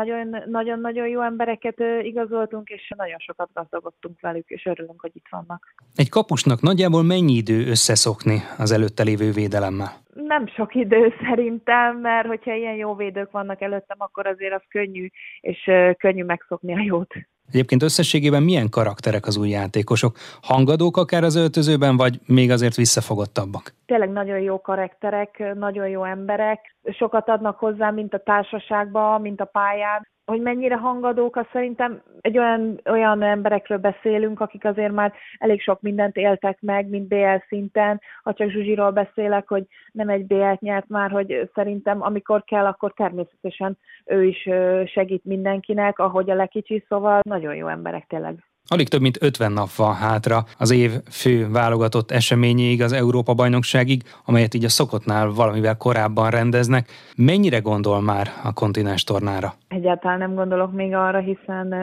nagyon-nagyon 0.46 1.08
jó 1.08 1.20
embereket 1.22 1.82
igazoltunk, 2.02 2.68
és 2.68 2.92
nagyon 2.96 3.18
sokat 3.18 3.50
gazdagodtunk 3.54 4.20
velük, 4.20 4.48
és 4.48 4.66
örülünk, 4.66 5.00
hogy 5.00 5.10
itt 5.14 5.26
vannak. 5.30 5.74
Egy 5.94 6.08
kapusnak 6.08 6.60
nagyjából 6.60 7.02
mennyi 7.02 7.32
idő 7.32 7.66
összeszokni 7.66 8.38
az 8.58 8.72
előtte 8.72 9.02
lévő 9.02 9.30
védelemmel? 9.30 9.92
Nem 10.14 10.46
sok 10.46 10.74
idő 10.74 11.14
szerintem, 11.28 11.96
mert 11.96 12.26
hogyha 12.26 12.54
ilyen 12.54 12.74
jó 12.74 12.94
védők 12.94 13.30
vannak 13.30 13.60
előttem, 13.60 13.96
akkor 14.00 14.26
azért 14.26 14.54
az 14.54 14.62
könnyű, 14.68 15.08
és 15.40 15.70
könnyű 15.96 16.24
megszokni 16.24 16.74
a 16.74 16.82
jót. 16.82 17.14
Egyébként 17.48 17.82
összességében 17.82 18.42
milyen 18.42 18.68
karakterek 18.68 19.26
az 19.26 19.36
új 19.36 19.48
játékosok? 19.48 20.16
Hangadók 20.42 20.96
akár 20.96 21.24
az 21.24 21.34
öltözőben, 21.34 21.96
vagy 21.96 22.20
még 22.26 22.50
azért 22.50 22.76
visszafogottabbak? 22.76 23.74
Tényleg 23.86 24.10
nagyon 24.10 24.38
jó 24.38 24.60
karakterek, 24.60 25.54
nagyon 25.54 25.88
jó 25.88 26.04
emberek, 26.04 26.76
sokat 26.90 27.28
adnak 27.28 27.58
hozzá, 27.58 27.90
mint 27.90 28.14
a 28.14 28.22
társaságban, 28.24 29.20
mint 29.20 29.40
a 29.40 29.44
pályán 29.44 30.08
hogy 30.28 30.40
mennyire 30.40 30.76
hangadók, 30.76 31.36
az 31.36 31.46
szerintem 31.52 32.02
egy 32.20 32.38
olyan, 32.38 32.80
olyan 32.90 33.22
emberekről 33.22 33.78
beszélünk, 33.78 34.40
akik 34.40 34.64
azért 34.64 34.92
már 34.92 35.12
elég 35.38 35.60
sok 35.60 35.80
mindent 35.80 36.16
éltek 36.16 36.58
meg, 36.60 36.88
mint 36.88 37.08
BL 37.08 37.36
szinten. 37.48 38.00
Ha 38.22 38.32
csak 38.32 38.50
Zsuzsiról 38.50 38.90
beszélek, 38.90 39.48
hogy 39.48 39.66
nem 39.92 40.08
egy 40.08 40.26
BL-t 40.26 40.60
nyert 40.60 40.88
már, 40.88 41.10
hogy 41.10 41.50
szerintem 41.54 42.02
amikor 42.02 42.44
kell, 42.44 42.66
akkor 42.66 42.92
természetesen 42.92 43.78
ő 44.04 44.24
is 44.24 44.48
segít 44.84 45.24
mindenkinek, 45.24 45.98
ahogy 45.98 46.30
a 46.30 46.34
lekicsi, 46.34 46.84
szóval 46.88 47.20
nagyon 47.22 47.54
jó 47.54 47.66
emberek 47.66 48.06
tényleg. 48.06 48.34
Alig 48.70 48.88
több 48.88 49.00
mint 49.00 49.22
50 49.22 49.52
nap 49.52 49.74
van 49.76 49.94
hátra 49.94 50.44
az 50.58 50.70
év 50.70 50.90
fő 51.10 51.50
válogatott 51.50 52.10
eseményéig, 52.10 52.82
az 52.82 52.92
Európa-bajnokságig, 52.92 54.02
amelyet 54.24 54.54
így 54.54 54.64
a 54.64 54.68
szokottnál 54.68 55.30
valamivel 55.30 55.76
korábban 55.76 56.30
rendeznek. 56.30 56.88
Mennyire 57.16 57.58
gondol 57.58 58.00
már 58.00 58.26
a 58.44 58.52
kontinens 58.52 59.04
tornára? 59.04 59.54
Egyáltalán 59.68 60.18
nem 60.18 60.34
gondolok 60.34 60.72
még 60.72 60.94
arra, 60.94 61.18
hiszen 61.18 61.74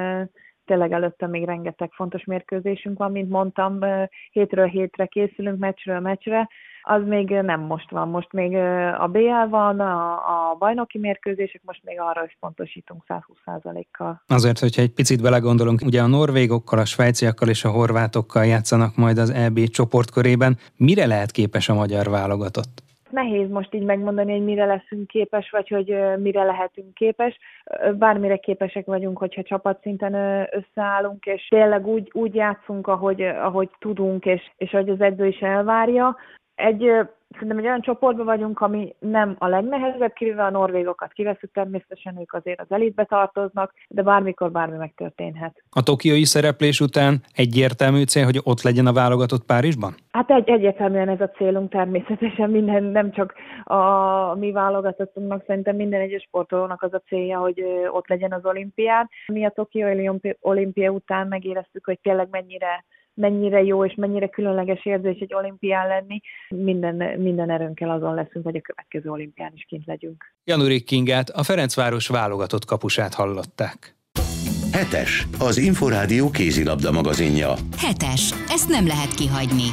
tényleg 0.65 0.91
előtte 0.91 1.27
még 1.27 1.45
rengeteg 1.45 1.91
fontos 1.91 2.23
mérkőzésünk 2.23 2.97
van, 2.97 3.11
mint 3.11 3.29
mondtam, 3.29 3.79
hétről 4.31 4.67
hétre 4.67 5.05
készülünk, 5.05 5.59
meccsről 5.59 5.99
meccsre, 5.99 6.49
az 6.87 7.01
még 7.05 7.29
nem 7.29 7.61
most 7.61 7.91
van. 7.91 8.07
Most 8.09 8.33
még 8.33 8.55
a 8.99 9.07
BL 9.07 9.49
van, 9.49 9.79
a, 9.79 10.11
a 10.11 10.55
bajnoki 10.59 10.97
mérkőzések, 10.97 11.61
most 11.65 11.81
még 11.83 11.99
arra 11.99 12.23
is 12.25 12.37
pontosítunk 12.39 13.03
120%-kal. 13.07 14.21
Azért, 14.27 14.59
hogyha 14.59 14.81
egy 14.81 14.93
picit 14.93 15.21
belegondolunk, 15.21 15.81
ugye 15.85 16.01
a 16.01 16.07
norvégokkal, 16.07 16.79
a 16.79 16.85
svájciakkal 16.85 17.49
és 17.49 17.63
a 17.63 17.69
horvátokkal 17.69 18.45
játszanak 18.45 18.95
majd 18.95 19.17
az 19.17 19.29
EB 19.29 19.59
csoportkörében. 19.59 20.57
Mire 20.77 21.05
lehet 21.05 21.31
képes 21.31 21.69
a 21.69 21.73
magyar 21.73 22.09
válogatott? 22.09 22.83
Nehéz 23.09 23.49
most 23.49 23.73
így 23.73 23.83
megmondani, 23.83 24.31
hogy 24.31 24.43
mire 24.43 24.65
leszünk 24.65 25.07
képes, 25.07 25.49
vagy 25.49 25.67
hogy 25.67 25.95
mire 26.17 26.43
lehetünk 26.43 26.93
képes. 26.93 27.37
Bármire 27.97 28.37
képesek 28.37 28.85
vagyunk, 28.85 29.17
hogyha 29.17 29.43
csapatszinten 29.43 30.13
összeállunk, 30.51 31.25
és 31.25 31.47
tényleg 31.47 31.87
úgy, 31.87 32.09
úgy 32.13 32.35
játszunk, 32.35 32.87
ahogy, 32.87 33.21
ahogy 33.21 33.69
tudunk, 33.79 34.25
és, 34.25 34.41
és 34.57 34.73
ahogy 34.73 34.89
az 34.89 35.01
edző 35.01 35.27
is 35.27 35.39
elvárja 35.39 36.15
egy 36.55 37.07
Szerintem 37.35 37.57
egy 37.57 37.65
olyan 37.65 37.81
csoportban 37.81 38.25
vagyunk, 38.25 38.61
ami 38.61 38.95
nem 38.99 39.35
a 39.39 39.47
legnehezebb, 39.47 40.13
kivéve 40.13 40.43
a 40.43 40.49
norvégokat 40.49 41.11
kiveszük, 41.11 41.51
természetesen 41.51 42.19
ők 42.19 42.33
azért 42.33 42.59
az 42.59 42.65
elitbe 42.69 43.03
tartoznak, 43.03 43.73
de 43.87 44.01
bármikor 44.01 44.51
bármi 44.51 44.77
megtörténhet. 44.77 45.63
A 45.69 45.83
tokiói 45.83 46.25
szereplés 46.25 46.79
után 46.79 47.21
egyértelmű 47.33 48.03
cél, 48.03 48.23
hogy 48.23 48.39
ott 48.43 48.61
legyen 48.61 48.85
a 48.85 48.93
válogatott 48.93 49.45
Párizsban? 49.45 49.95
Hát 50.11 50.31
egy, 50.31 50.49
egyértelműen 50.49 51.09
ez 51.09 51.21
a 51.21 51.29
célunk 51.29 51.71
természetesen 51.71 52.49
minden, 52.49 52.83
nem 52.83 53.11
csak 53.11 53.33
a 53.63 54.35
mi 54.35 54.51
válogatottunknak, 54.51 55.43
szerintem 55.47 55.75
minden 55.75 56.01
egyes 56.01 56.21
sportolónak 56.21 56.81
az 56.81 56.93
a 56.93 57.01
célja, 57.07 57.39
hogy 57.39 57.63
ott 57.91 58.07
legyen 58.07 58.31
az 58.31 58.45
olimpián. 58.45 59.09
Mi 59.27 59.45
a 59.45 59.49
Tokiói 59.49 60.09
olimpia 60.39 60.91
után 60.91 61.27
megéreztük, 61.27 61.85
hogy 61.85 61.99
tényleg 62.01 62.27
mennyire 62.31 62.85
mennyire 63.15 63.63
jó 63.63 63.85
és 63.85 63.95
mennyire 63.95 64.27
különleges 64.27 64.85
érzés 64.85 65.19
egy 65.19 65.33
olimpián 65.33 65.87
lenni. 65.87 66.21
Minden, 66.49 67.19
minden 67.19 67.49
erőnkkel 67.49 67.89
azon 67.89 68.13
leszünk, 68.13 68.45
hogy 68.45 68.55
a 68.55 68.61
következő 68.61 69.09
olimpián 69.09 69.51
is 69.55 69.65
kint 69.67 69.85
legyünk. 69.85 70.33
Janurik 70.43 70.83
Kingát, 70.83 71.29
a 71.29 71.43
Ferencváros 71.43 72.07
válogatott 72.07 72.65
kapusát 72.65 73.13
hallották. 73.13 73.95
Hetes, 74.71 75.27
az 75.39 75.57
Inforádió 75.57 76.29
kézilabda 76.29 76.91
magazinja. 76.91 77.53
Hetes, 77.77 78.31
ezt 78.47 78.69
nem 78.69 78.87
lehet 78.87 79.13
kihagyni. 79.13 79.69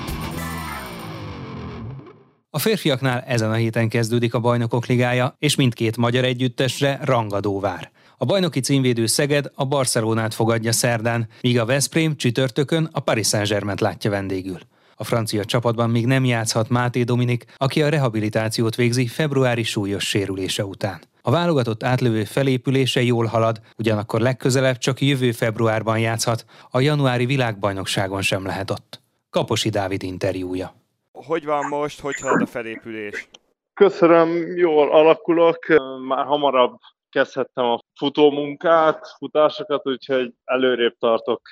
A 2.54 2.58
férfiaknál 2.58 3.20
ezen 3.26 3.50
a 3.50 3.54
héten 3.54 3.88
kezdődik 3.88 4.34
a 4.34 4.40
bajnokok 4.40 4.86
ligája, 4.86 5.34
és 5.38 5.54
mindkét 5.54 5.96
magyar 5.96 6.24
együttesre 6.24 6.98
rangadó 7.02 7.60
vár. 7.60 7.90
A 8.18 8.24
bajnoki 8.24 8.60
címvédő 8.60 9.06
Szeged 9.06 9.50
a 9.54 9.64
Barcelonát 9.64 10.34
fogadja 10.34 10.72
szerdán, 10.72 11.28
míg 11.40 11.58
a 11.58 11.64
Veszprém 11.64 12.16
csütörtökön 12.16 12.88
a 12.92 13.00
Paris 13.00 13.26
Saint-Germain 13.26 13.76
látja 13.80 14.10
vendégül. 14.10 14.58
A 14.94 15.04
francia 15.04 15.44
csapatban 15.44 15.90
még 15.90 16.06
nem 16.06 16.24
játszhat 16.24 16.68
Máté 16.68 17.02
Dominik, 17.02 17.44
aki 17.56 17.82
a 17.82 17.88
rehabilitációt 17.88 18.74
végzi 18.74 19.06
februári 19.06 19.62
súlyos 19.62 20.04
sérülése 20.04 20.64
után. 20.64 21.00
A 21.22 21.30
válogatott 21.30 21.82
átlövő 21.82 22.24
felépülése 22.24 23.02
jól 23.02 23.26
halad, 23.26 23.60
ugyanakkor 23.76 24.20
legközelebb 24.20 24.78
csak 24.78 25.00
jövő 25.00 25.32
februárban 25.32 25.98
játszhat, 25.98 26.44
a 26.70 26.80
januári 26.80 27.26
világbajnokságon 27.26 28.22
sem 28.22 28.46
lehet 28.46 28.70
ott. 28.70 29.02
Kaposi 29.30 29.68
Dávid 29.68 30.02
interjúja. 30.02 30.81
Hogy 31.26 31.44
van 31.44 31.66
most, 31.68 32.00
hogy 32.00 32.20
halad 32.20 32.42
a 32.42 32.46
felépülés? 32.46 33.28
Köszönöm, 33.74 34.56
jól 34.56 34.90
alakulok, 34.90 35.66
már 36.06 36.24
hamarabb 36.24 36.78
kezdhettem 37.08 37.64
a 37.64 37.78
futómunkát, 37.98 39.06
futásokat, 39.18 39.86
úgyhogy 39.86 40.32
előrébb 40.44 40.96
tartok, 40.98 41.48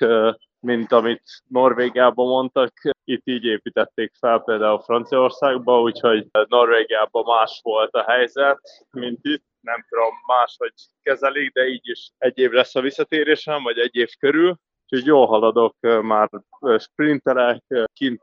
mint 0.59 0.91
amit 0.91 1.23
Norvégiában 1.47 2.27
mondtak. 2.27 2.73
Itt 3.03 3.21
így 3.27 3.43
építették 3.43 4.11
fel 4.19 4.39
például 4.39 4.79
Franciaországban, 4.79 5.81
úgyhogy 5.81 6.27
Norvégiában 6.47 7.23
más 7.25 7.59
volt 7.63 7.93
a 7.93 8.03
helyzet, 8.11 8.59
mint 8.91 9.19
itt. 9.21 9.43
Nem 9.61 9.85
tudom, 9.89 10.13
máshogy 10.27 10.73
kezelik, 11.01 11.51
de 11.51 11.67
így 11.67 11.89
is 11.89 12.11
egy 12.17 12.37
év 12.37 12.51
lesz 12.51 12.75
a 12.75 12.81
visszatérésem, 12.81 13.63
vagy 13.63 13.77
egy 13.77 13.95
év 13.95 14.09
körül. 14.19 14.55
Úgyhogy 14.93 15.09
jól 15.09 15.25
haladok, 15.25 15.75
már 16.01 16.29
sprinterek, 16.77 17.63
kint 17.93 18.21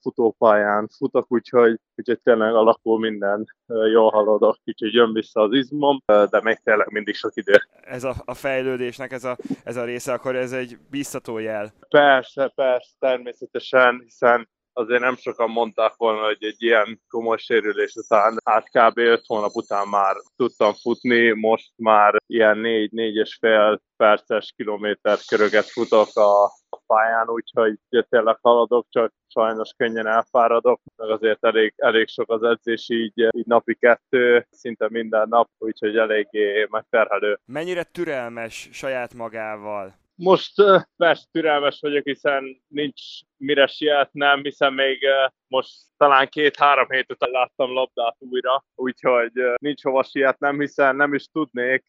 futópályán 0.00 0.88
futok, 0.96 1.26
úgyhogy, 1.28 1.80
úgyhogy 1.96 2.20
tényleg 2.20 2.54
alakul 2.54 2.98
minden, 2.98 3.44
jól 3.92 4.10
haladok, 4.10 4.56
úgyhogy 4.64 4.92
jön 4.92 5.12
vissza 5.12 5.40
az 5.40 5.52
izmom, 5.52 6.02
de 6.06 6.40
még 6.42 6.60
tényleg 6.64 6.90
mindig 6.90 7.14
sok 7.14 7.36
idő. 7.36 7.54
Ez 7.80 8.04
a, 8.04 8.14
a 8.24 8.34
fejlődésnek 8.34 9.12
ez 9.12 9.24
a, 9.24 9.36
ez 9.64 9.76
a 9.76 9.84
része, 9.84 10.12
akkor 10.12 10.36
ez 10.36 10.52
egy 10.52 10.78
biztató 10.90 11.38
jel. 11.38 11.72
Persze, 11.88 12.52
persze, 12.54 12.92
természetesen, 12.98 14.00
hiszen 14.04 14.48
azért 14.78 15.00
nem 15.00 15.16
sokan 15.16 15.50
mondták 15.50 15.94
volna, 15.96 16.24
hogy 16.24 16.44
egy 16.44 16.62
ilyen 16.62 17.00
komoly 17.08 17.36
sérülés 17.36 17.94
után, 17.94 18.38
hát 18.44 18.68
kb. 18.68 18.98
5 18.98 19.22
hónap 19.26 19.54
után 19.54 19.88
már 19.88 20.16
tudtam 20.36 20.72
futni, 20.72 21.32
most 21.32 21.72
már 21.76 22.14
ilyen 22.26 22.58
4-4 22.62 22.90
és 22.92 23.36
fél 23.40 23.82
perces 23.96 24.52
kilométer 24.56 25.18
köröget 25.28 25.70
futok 25.70 26.08
a 26.16 26.50
pályán, 26.86 27.28
úgyhogy 27.28 27.78
tényleg 28.08 28.38
haladok, 28.42 28.86
csak 28.90 29.12
sajnos 29.26 29.70
könnyen 29.76 30.06
elfáradok, 30.06 30.80
meg 30.96 31.10
azért 31.10 31.44
elég, 31.44 31.72
elég 31.76 32.08
sok 32.08 32.32
az 32.32 32.42
edzés, 32.42 32.88
így, 32.88 33.28
így 33.36 33.46
napi 33.46 33.74
kettő, 33.74 34.46
szinte 34.50 34.88
minden 34.90 35.28
nap, 35.28 35.48
úgyhogy 35.58 35.96
eléggé 35.96 36.66
megterhelő. 36.70 37.38
Mennyire 37.44 37.82
türelmes 37.82 38.68
saját 38.72 39.14
magával? 39.14 39.94
Most 40.20 40.52
persze 40.96 41.26
türelmes 41.32 41.78
vagyok, 41.80 42.04
hiszen 42.04 42.62
nincs 42.68 43.00
mire 43.36 43.66
sietnem, 43.66 44.42
hiszen 44.42 44.72
még 44.72 44.98
most 45.46 45.70
talán 45.96 46.28
két-három 46.28 46.86
hét 46.88 47.12
után 47.12 47.30
láttam 47.30 47.72
labdát 47.72 48.16
újra, 48.18 48.64
úgyhogy 48.74 49.32
nincs 49.56 49.82
hova 49.82 50.02
sietnem, 50.02 50.60
hiszen 50.60 50.96
nem 50.96 51.14
is 51.14 51.26
tudnék, 51.32 51.84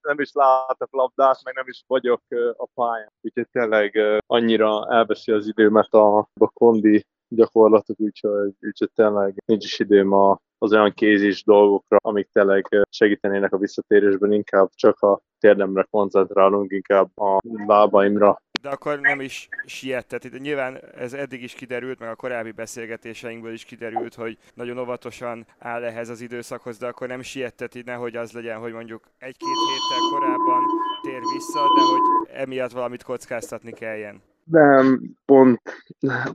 nem 0.00 0.20
is 0.20 0.30
látok 0.32 0.92
labdát, 0.92 1.42
meg 1.44 1.54
nem 1.54 1.68
is 1.68 1.84
vagyok 1.86 2.22
a 2.56 2.68
pályán. 2.74 3.12
Úgyhogy 3.20 3.48
tényleg 3.52 4.20
annyira 4.26 4.92
elveszi 4.92 5.32
az 5.32 5.46
időmet 5.46 5.92
a, 5.92 6.18
a 6.18 6.48
kondi 6.52 7.06
gyakorlatok, 7.28 8.00
úgyhogy, 8.00 8.52
úgyhogy 8.60 8.90
tényleg 8.94 9.42
nincs 9.46 9.64
is 9.64 9.78
időm 9.78 10.12
a, 10.12 10.38
az 10.58 10.72
olyan 10.72 10.92
kézis 10.92 11.44
dolgokra, 11.44 11.96
amik 12.02 12.28
tényleg 12.32 12.86
segítenének 12.90 13.52
a 13.52 13.58
visszatérésben, 13.58 14.32
inkább 14.32 14.68
csak 14.74 15.00
a 15.00 15.20
térdemre 15.38 15.86
koncentrálunk, 15.90 16.72
inkább 16.72 17.18
a 17.18 17.38
lábaimra. 17.66 18.42
De 18.62 18.70
akkor 18.70 19.00
nem 19.00 19.20
is 19.20 19.48
siettet. 19.66 20.24
Itt 20.24 20.40
nyilván 20.40 20.80
ez 20.96 21.12
eddig 21.12 21.42
is 21.42 21.52
kiderült, 21.52 21.98
meg 21.98 22.08
a 22.08 22.14
korábbi 22.14 22.50
beszélgetéseinkből 22.50 23.52
is 23.52 23.64
kiderült, 23.64 24.14
hogy 24.14 24.38
nagyon 24.54 24.78
óvatosan 24.78 25.46
áll 25.58 25.82
ehhez 25.84 26.08
az 26.08 26.20
időszakhoz, 26.20 26.78
de 26.78 26.86
akkor 26.86 27.08
nem 27.08 27.22
sietteti, 27.22 27.82
nehogy 27.84 28.16
az 28.16 28.32
legyen, 28.32 28.58
hogy 28.58 28.72
mondjuk 28.72 29.04
egy-két 29.18 29.58
héttel 29.68 30.08
korábban 30.10 30.62
tér 31.02 31.20
vissza, 31.34 31.60
de 31.74 31.80
hogy 31.80 32.28
emiatt 32.40 32.72
valamit 32.72 33.02
kockáztatni 33.02 33.72
kelljen. 33.72 34.22
Nem, 34.44 35.00
pont 35.24 35.60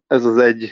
ez 0.07 0.25
az 0.25 0.37
egy 0.37 0.71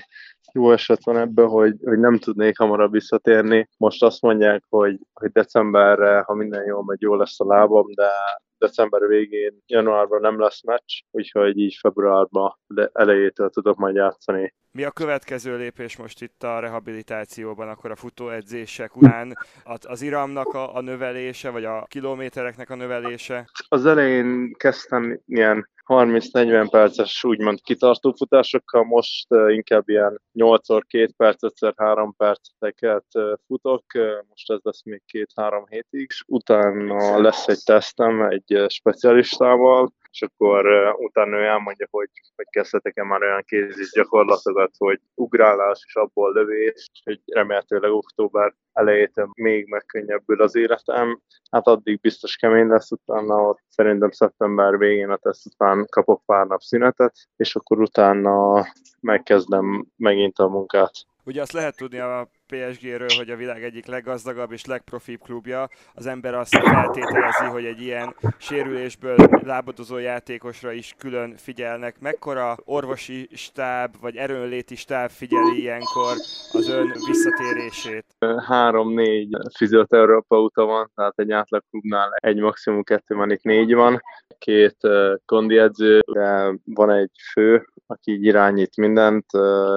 jó 0.54 0.72
eset 0.72 1.04
van 1.04 1.18
ebből, 1.18 1.48
hogy, 1.48 1.76
hogy 1.84 2.00
nem 2.00 2.18
tudnék 2.18 2.58
hamarabb 2.58 2.92
visszatérni. 2.92 3.70
Most 3.78 4.04
azt 4.04 4.22
mondják, 4.22 4.64
hogy, 4.70 5.00
hogy 5.14 5.32
decemberre, 5.32 6.20
ha 6.20 6.34
minden 6.34 6.66
jól 6.66 6.84
megy, 6.84 7.02
jó 7.02 7.16
lesz 7.16 7.40
a 7.40 7.46
lábam, 7.46 7.94
de 7.94 8.10
december 8.58 9.08
végén, 9.08 9.64
januárban 9.66 10.22
nem 10.22 10.40
lesz 10.40 10.64
meccs, 10.64 11.02
úgyhogy 11.12 11.58
így 11.58 11.78
februárban 11.80 12.60
elejétől 12.94 13.50
tudok 13.50 13.78
majd 13.78 13.96
játszani. 13.96 14.54
Mi 14.72 14.84
a 14.84 14.92
következő 14.92 15.58
lépés 15.58 15.98
most 15.98 16.22
itt 16.22 16.44
a 16.44 16.60
rehabilitációban, 16.60 17.70
akkor 17.70 17.92
a 17.92 17.96
futóedzések 17.96 18.96
után? 18.96 19.38
Az 19.64 20.02
iramnak 20.02 20.54
a, 20.54 20.76
a 20.76 20.82
növelése, 20.82 21.50
vagy 21.50 21.66
a 21.66 21.86
kilométereknek 21.88 22.70
a 22.70 22.76
növelése? 22.76 23.50
Az 23.68 23.86
elején 23.86 24.54
kezdtem 24.58 25.22
ilyen 25.26 25.70
30-40 25.88 26.68
perces 26.72 27.24
úgymond 27.24 27.62
kitartó 27.62 28.14
futásokkal, 28.18 28.84
most 28.84 29.28
inkább 29.48 29.90
ilyen 29.90 30.22
8x2 30.34 31.10
perc, 31.18 31.40
5x3 31.42 32.10
perceket 32.18 33.06
futok, 33.48 33.84
most 34.30 34.52
ez 34.52 34.60
lesz 34.62 34.84
még 34.84 35.02
2-3 35.36 35.64
hétig, 35.70 36.06
és 36.10 36.24
utána 36.28 37.22
lesz 37.22 37.48
egy 37.48 37.62
tesztem 37.66 38.22
egy 38.22 38.66
specialistával, 38.68 39.92
és 40.18 40.22
akkor 40.22 40.66
utána 40.98 41.38
ő 41.38 41.44
elmondja, 41.44 41.88
hogy, 41.92 42.10
hogy 42.36 42.46
kezdhetek-e 42.50 43.04
már 43.04 43.22
olyan 43.22 43.44
kézis 43.46 43.92
gyakorlatokat, 43.92 44.72
hogy 44.78 45.00
ugrálás 45.14 45.84
és 45.88 45.96
abból 45.96 46.34
lövés, 46.34 46.90
hogy 47.04 47.22
remélhetőleg 47.26 47.92
október 47.92 48.54
elejétől 48.74 49.30
még 49.34 49.68
megkönnyebbül 49.68 50.42
az 50.42 50.56
életem. 50.56 51.22
Hát 51.52 51.68
addig 51.68 52.00
biztos 52.00 52.36
kemény 52.36 52.68
lesz, 52.68 52.92
utána 52.92 53.36
ott 53.36 53.62
szerintem 53.70 54.12
szeptember 54.12 54.78
végén 54.78 55.10
a 55.10 55.18
teszt 55.18 55.46
után 55.46 55.86
kapok 55.90 56.26
pár 56.26 56.48
nap 56.48 56.62
szünetet, 56.62 57.16
és 57.36 57.56
akkor 57.56 57.80
utána 57.80 58.66
megkezdem 59.00 59.86
megint 59.96 60.38
a 60.38 60.48
munkát. 60.48 60.94
Ugye 61.26 61.42
azt 61.42 61.52
lehet 61.52 61.78
tudni 61.78 62.00
a 62.00 62.30
PSG-ről, 62.48 63.08
hogy 63.18 63.30
a 63.30 63.36
világ 63.36 63.64
egyik 63.64 63.86
leggazdagabb 63.86 64.52
és 64.52 64.66
legprofibb 64.66 65.20
klubja. 65.22 65.70
Az 65.94 66.06
ember 66.06 66.34
azt 66.34 66.58
feltételezi, 66.58 67.46
hogy 67.46 67.66
egy 67.66 67.82
ilyen 67.82 68.16
sérülésből 68.38 69.16
lábadozó 69.44 69.98
játékosra 69.98 70.72
is 70.72 70.96
külön 70.98 71.36
figyelnek. 71.38 72.00
Mekkora 72.00 72.58
orvosi 72.66 73.30
stáb 73.34 73.96
vagy 74.02 74.16
erőnléti 74.16 74.76
stáb 74.76 75.10
figyeli 75.10 75.62
ilyenkor 75.62 76.12
az 76.52 76.70
ön 76.70 76.94
visszatérését? 77.08 78.06
Három-négy 78.48 79.38
fizioterapeuta 79.58 80.66
van, 80.66 80.92
tehát 80.96 81.20
egy 81.20 81.32
átlag 81.32 81.64
klubnál 81.70 82.14
egy 82.16 82.40
maximum 82.40 82.84
kettő 82.84 83.16
van, 83.16 83.32
itt 83.32 83.44
négy 83.44 83.74
van. 83.74 84.02
Két 84.38 84.78
kondi 85.26 85.58
edző, 85.58 86.00
de 86.14 86.54
van 86.64 86.92
egy 86.92 87.12
fő, 87.32 87.68
aki 87.86 88.26
irányít 88.26 88.78
mindent, 88.78 89.32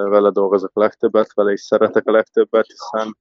vele 0.09 0.29
dolgozok 0.29 0.71
a 0.73 0.79
legtöbbet, 0.79 1.33
vele 1.33 1.51
is 1.51 1.61
szeretek 1.61 2.07
a 2.07 2.11
legtöbbet, 2.11 2.60
többet, 2.61 2.79
hiszen 2.79 3.17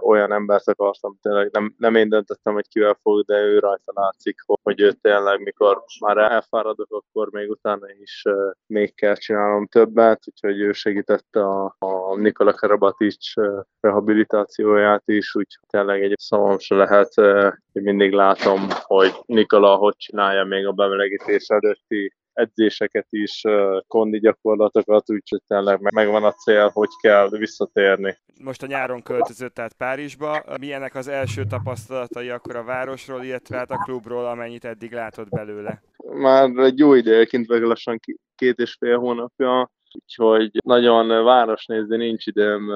olyan 0.00 0.32
embert 0.32 0.68
akartam, 0.68 1.18
tényleg 1.22 1.50
nem, 1.50 1.74
nem 1.78 1.94
én 1.94 2.08
döntöttem, 2.08 2.54
hogy 2.54 2.68
kivel 2.68 2.98
fog, 3.02 3.24
de 3.24 3.40
ő 3.40 3.58
rajta 3.58 3.92
látszik, 3.94 4.36
hogy 4.62 4.80
ő 4.80 4.92
tényleg, 4.92 5.42
mikor 5.42 5.84
már 6.00 6.16
elfáradok, 6.16 6.86
akkor 6.90 7.30
még 7.30 7.50
utána 7.50 7.86
is 8.00 8.22
még 8.66 8.94
kell 8.94 9.14
csinálnom 9.14 9.66
többet, 9.66 10.22
úgyhogy 10.24 10.60
ő 10.60 10.72
segítette 10.72 11.40
a, 11.40 11.76
a 11.78 12.16
Nikola 12.16 12.52
Karabatics 12.52 13.34
rehabilitációját 13.80 15.02
is, 15.04 15.34
úgyhogy 15.34 15.68
tényleg 15.68 16.02
egy 16.02 16.14
szavam 16.18 16.58
se 16.58 16.74
lehet, 16.74 17.14
hogy 17.72 17.82
mindig 17.82 18.12
látom, 18.12 18.60
hogy 18.82 19.12
Nikola 19.26 19.76
hogy 19.76 19.96
csinálja 19.96 20.44
még 20.44 20.66
a 20.66 20.72
bemelegítés 20.72 21.48
előtti 21.48 22.12
edzéseket 22.32 23.06
is, 23.10 23.42
kondi 23.86 24.18
gyakorlatokat, 24.18 25.10
úgyhogy 25.10 25.42
tényleg 25.46 25.92
megvan 25.94 26.24
a 26.24 26.32
cél, 26.32 26.68
hogy 26.72 26.88
kell 27.00 27.28
visszatérni. 27.28 28.18
Most 28.40 28.62
a 28.62 28.66
nyáron 28.66 29.02
költözött 29.02 29.58
át 29.58 29.72
Párizsba. 29.72 30.42
Milyenek 30.60 30.94
az 30.94 31.08
első 31.08 31.44
tapasztalatai 31.44 32.28
akkor 32.28 32.56
a 32.56 32.64
városról, 32.64 33.22
illetve 33.22 33.56
hát 33.56 33.70
a 33.70 33.76
klubról, 33.76 34.26
amennyit 34.26 34.64
eddig 34.64 34.92
látott 34.92 35.28
belőle? 35.28 35.82
Már 36.12 36.50
egy 36.56 36.78
jó 36.78 36.94
idejeként, 36.94 37.48
meg 37.48 37.62
lassan 37.62 38.00
két 38.34 38.58
és 38.58 38.76
fél 38.78 38.98
hónapja, 38.98 39.70
úgyhogy 39.94 40.50
nagyon 40.64 41.24
városnézni 41.24 41.96
nincs 41.96 42.26
időm. 42.26 42.70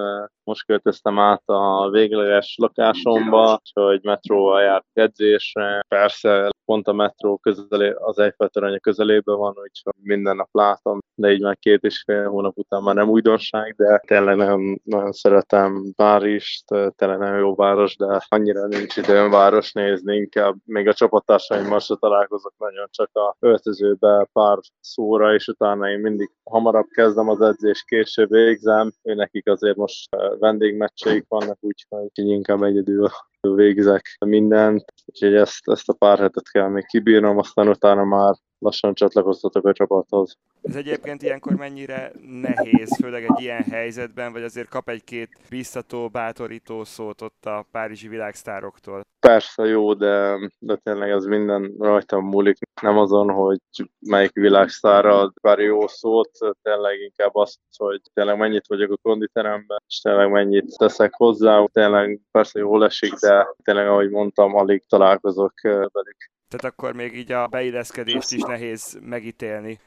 Most 0.44 0.66
költöztem 0.66 1.18
át 1.18 1.42
a 1.44 1.90
végleges 1.90 2.54
lakásomba, 2.58 3.60
hogy 3.72 4.00
metróval 4.02 4.62
járt 4.62 4.86
edzésre. 4.92 5.84
Persze 5.88 6.50
pont 6.64 6.88
a 6.88 6.92
metró 6.92 7.36
közelé, 7.36 7.94
az 7.96 8.18
Eiffel 8.18 8.48
torony 8.48 8.80
közelében 8.80 9.36
van, 9.36 9.54
úgyhogy 9.62 9.94
minden 10.02 10.36
nap 10.36 10.48
látom, 10.52 10.98
de 11.14 11.32
így 11.32 11.42
már 11.42 11.56
két 11.56 11.82
és 11.82 12.02
fél 12.06 12.28
hónap 12.28 12.56
után 12.56 12.82
már 12.82 12.94
nem 12.94 13.08
újdonság, 13.08 13.74
de 13.76 14.02
tényleg 14.06 14.36
nagyon, 14.36 14.80
nagyon 14.84 15.12
szeretem 15.12 15.92
Párizst, 15.96 16.64
tényleg 16.96 17.18
nagyon 17.18 17.38
jó 17.38 17.54
város, 17.54 17.96
de 17.96 18.20
annyira 18.28 18.66
nincs 18.66 18.96
időm 18.96 19.30
város 19.30 19.72
nézni, 19.72 20.16
inkább 20.16 20.54
még 20.64 20.88
a 20.88 20.94
csapattársaimmal 20.94 21.78
se 21.78 21.94
találkozok 21.94 22.54
nagyon, 22.58 22.86
csak 22.90 23.10
a 23.12 23.36
öltözőbe 23.38 24.28
pár 24.32 24.58
szóra, 24.80 25.34
és 25.34 25.45
utána 25.48 25.90
én 25.90 25.98
mindig 25.98 26.30
hamarabb 26.42 26.86
kezdem 26.88 27.28
az 27.28 27.40
edzés, 27.40 27.84
később 27.86 28.30
végzem, 28.30 28.92
ő 29.02 29.14
nekik 29.14 29.48
azért 29.48 29.76
most 29.76 30.16
vendégmeccseik 30.38 31.24
vannak, 31.28 31.58
úgyhogy 31.60 32.10
inkább 32.14 32.62
egyedül 32.62 33.08
végzek 33.40 34.16
mindent, 34.26 34.84
úgyhogy 35.04 35.34
ezt, 35.34 35.68
ezt 35.68 35.88
a 35.88 35.92
pár 35.92 36.18
hetet 36.18 36.50
kell 36.50 36.68
még 36.68 36.86
kibírnom, 36.86 37.38
aztán 37.38 37.68
utána 37.68 38.04
már 38.04 38.34
lassan 38.66 38.94
csatlakoztatok 38.94 39.66
a 39.66 39.72
csapathoz. 39.72 40.36
Ez 40.62 40.76
egyébként 40.76 41.22
ilyenkor 41.22 41.54
mennyire 41.54 42.12
nehéz, 42.40 42.96
főleg 43.02 43.24
egy 43.24 43.40
ilyen 43.40 43.62
helyzetben, 43.62 44.32
vagy 44.32 44.42
azért 44.42 44.68
kap 44.68 44.88
egy-két 44.88 45.28
biztató, 45.50 46.08
bátorító 46.08 46.84
szót 46.84 47.20
ott 47.20 47.44
a 47.44 47.66
párizsi 47.70 48.08
világsztároktól? 48.08 49.00
Persze 49.20 49.64
jó, 49.64 49.94
de, 49.94 50.38
de 50.58 50.76
tényleg 50.76 51.10
ez 51.10 51.24
minden 51.24 51.74
rajtam 51.78 52.24
múlik. 52.24 52.56
Nem 52.82 52.98
azon, 52.98 53.30
hogy 53.30 53.58
melyik 54.00 54.32
világsztára 54.32 55.18
ad 55.18 55.32
pár 55.40 55.58
jó 55.58 55.86
szót, 55.86 56.30
tényleg 56.62 57.00
inkább 57.00 57.34
azt, 57.34 57.58
hogy 57.76 58.00
tényleg 58.14 58.38
mennyit 58.38 58.66
vagyok 58.66 58.92
a 58.92 58.96
konditeremben, 59.02 59.82
és 59.88 60.00
tényleg 60.00 60.30
mennyit 60.30 60.76
teszek 60.76 61.14
hozzá. 61.14 61.64
Tényleg 61.72 62.20
persze 62.30 62.58
jól 62.58 62.84
esik, 62.84 63.14
de 63.14 63.46
tényleg, 63.64 63.88
ahogy 63.88 64.10
mondtam, 64.10 64.54
alig 64.54 64.84
találkozok 64.88 65.60
velük. 65.62 66.30
Tehát 66.48 66.74
akkor 66.74 66.92
még 66.92 67.16
így 67.16 67.32
a 67.32 67.46
beilleszkedést 67.46 68.32
is 68.32 68.42
nehéz 68.42 69.00
megítélni. 69.02 69.78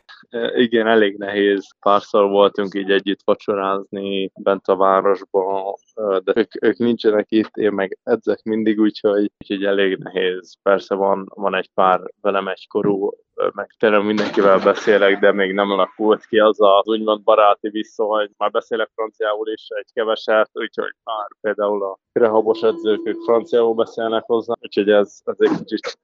Igen, 0.56 0.88
elég 0.88 1.18
nehéz. 1.18 1.68
Párszor 1.80 2.30
voltunk 2.30 2.74
így 2.74 2.92
együtt 2.92 3.22
vacsorázni 3.24 4.32
bent 4.36 4.68
a 4.68 4.76
városban, 4.76 5.74
de 5.96 6.34
ők, 6.36 6.64
ők 6.64 6.78
nincsenek 6.78 7.26
itt, 7.32 7.58
én 7.58 7.72
meg 7.72 7.98
edzek 8.04 8.44
mindig, 8.44 8.80
úgyhogy, 8.80 9.32
úgyhogy 9.38 9.66
elég 9.66 9.98
nehéz. 9.98 10.56
Persze 10.62 10.96
van, 10.96 11.32
van 11.36 11.56
egy 11.56 11.70
pár 11.74 12.02
velem 12.22 12.48
egykorú 12.48 13.12
meg 13.54 13.70
tényleg 13.80 14.06
mindenkivel 14.06 14.60
beszélek, 14.60 15.20
de 15.20 15.32
még 15.32 15.54
nem 15.54 15.72
alakult 15.72 16.26
ki 16.26 16.40
az 16.40 16.58
az 16.60 16.88
úgymond 16.88 17.24
baráti 17.24 17.70
viszony. 17.70 18.30
Már 18.38 18.52
beszélek 18.52 18.90
franciául 18.96 19.50
is 19.50 19.68
egy 19.68 19.88
keveset, 19.94 20.50
úgyhogy 20.54 20.96
már 21.04 21.28
például 21.42 21.84
a 21.84 22.00
rehabos 22.12 22.62
edzők, 22.62 23.08
ők 23.08 23.22
franciául 23.24 23.74
beszélnek 23.74 24.24
hozzá, 24.26 24.54
úgyhogy 24.62 24.90
ez, 24.90 25.20
ez 25.24 25.36
egy 25.38 25.58
kicsit 25.58 26.00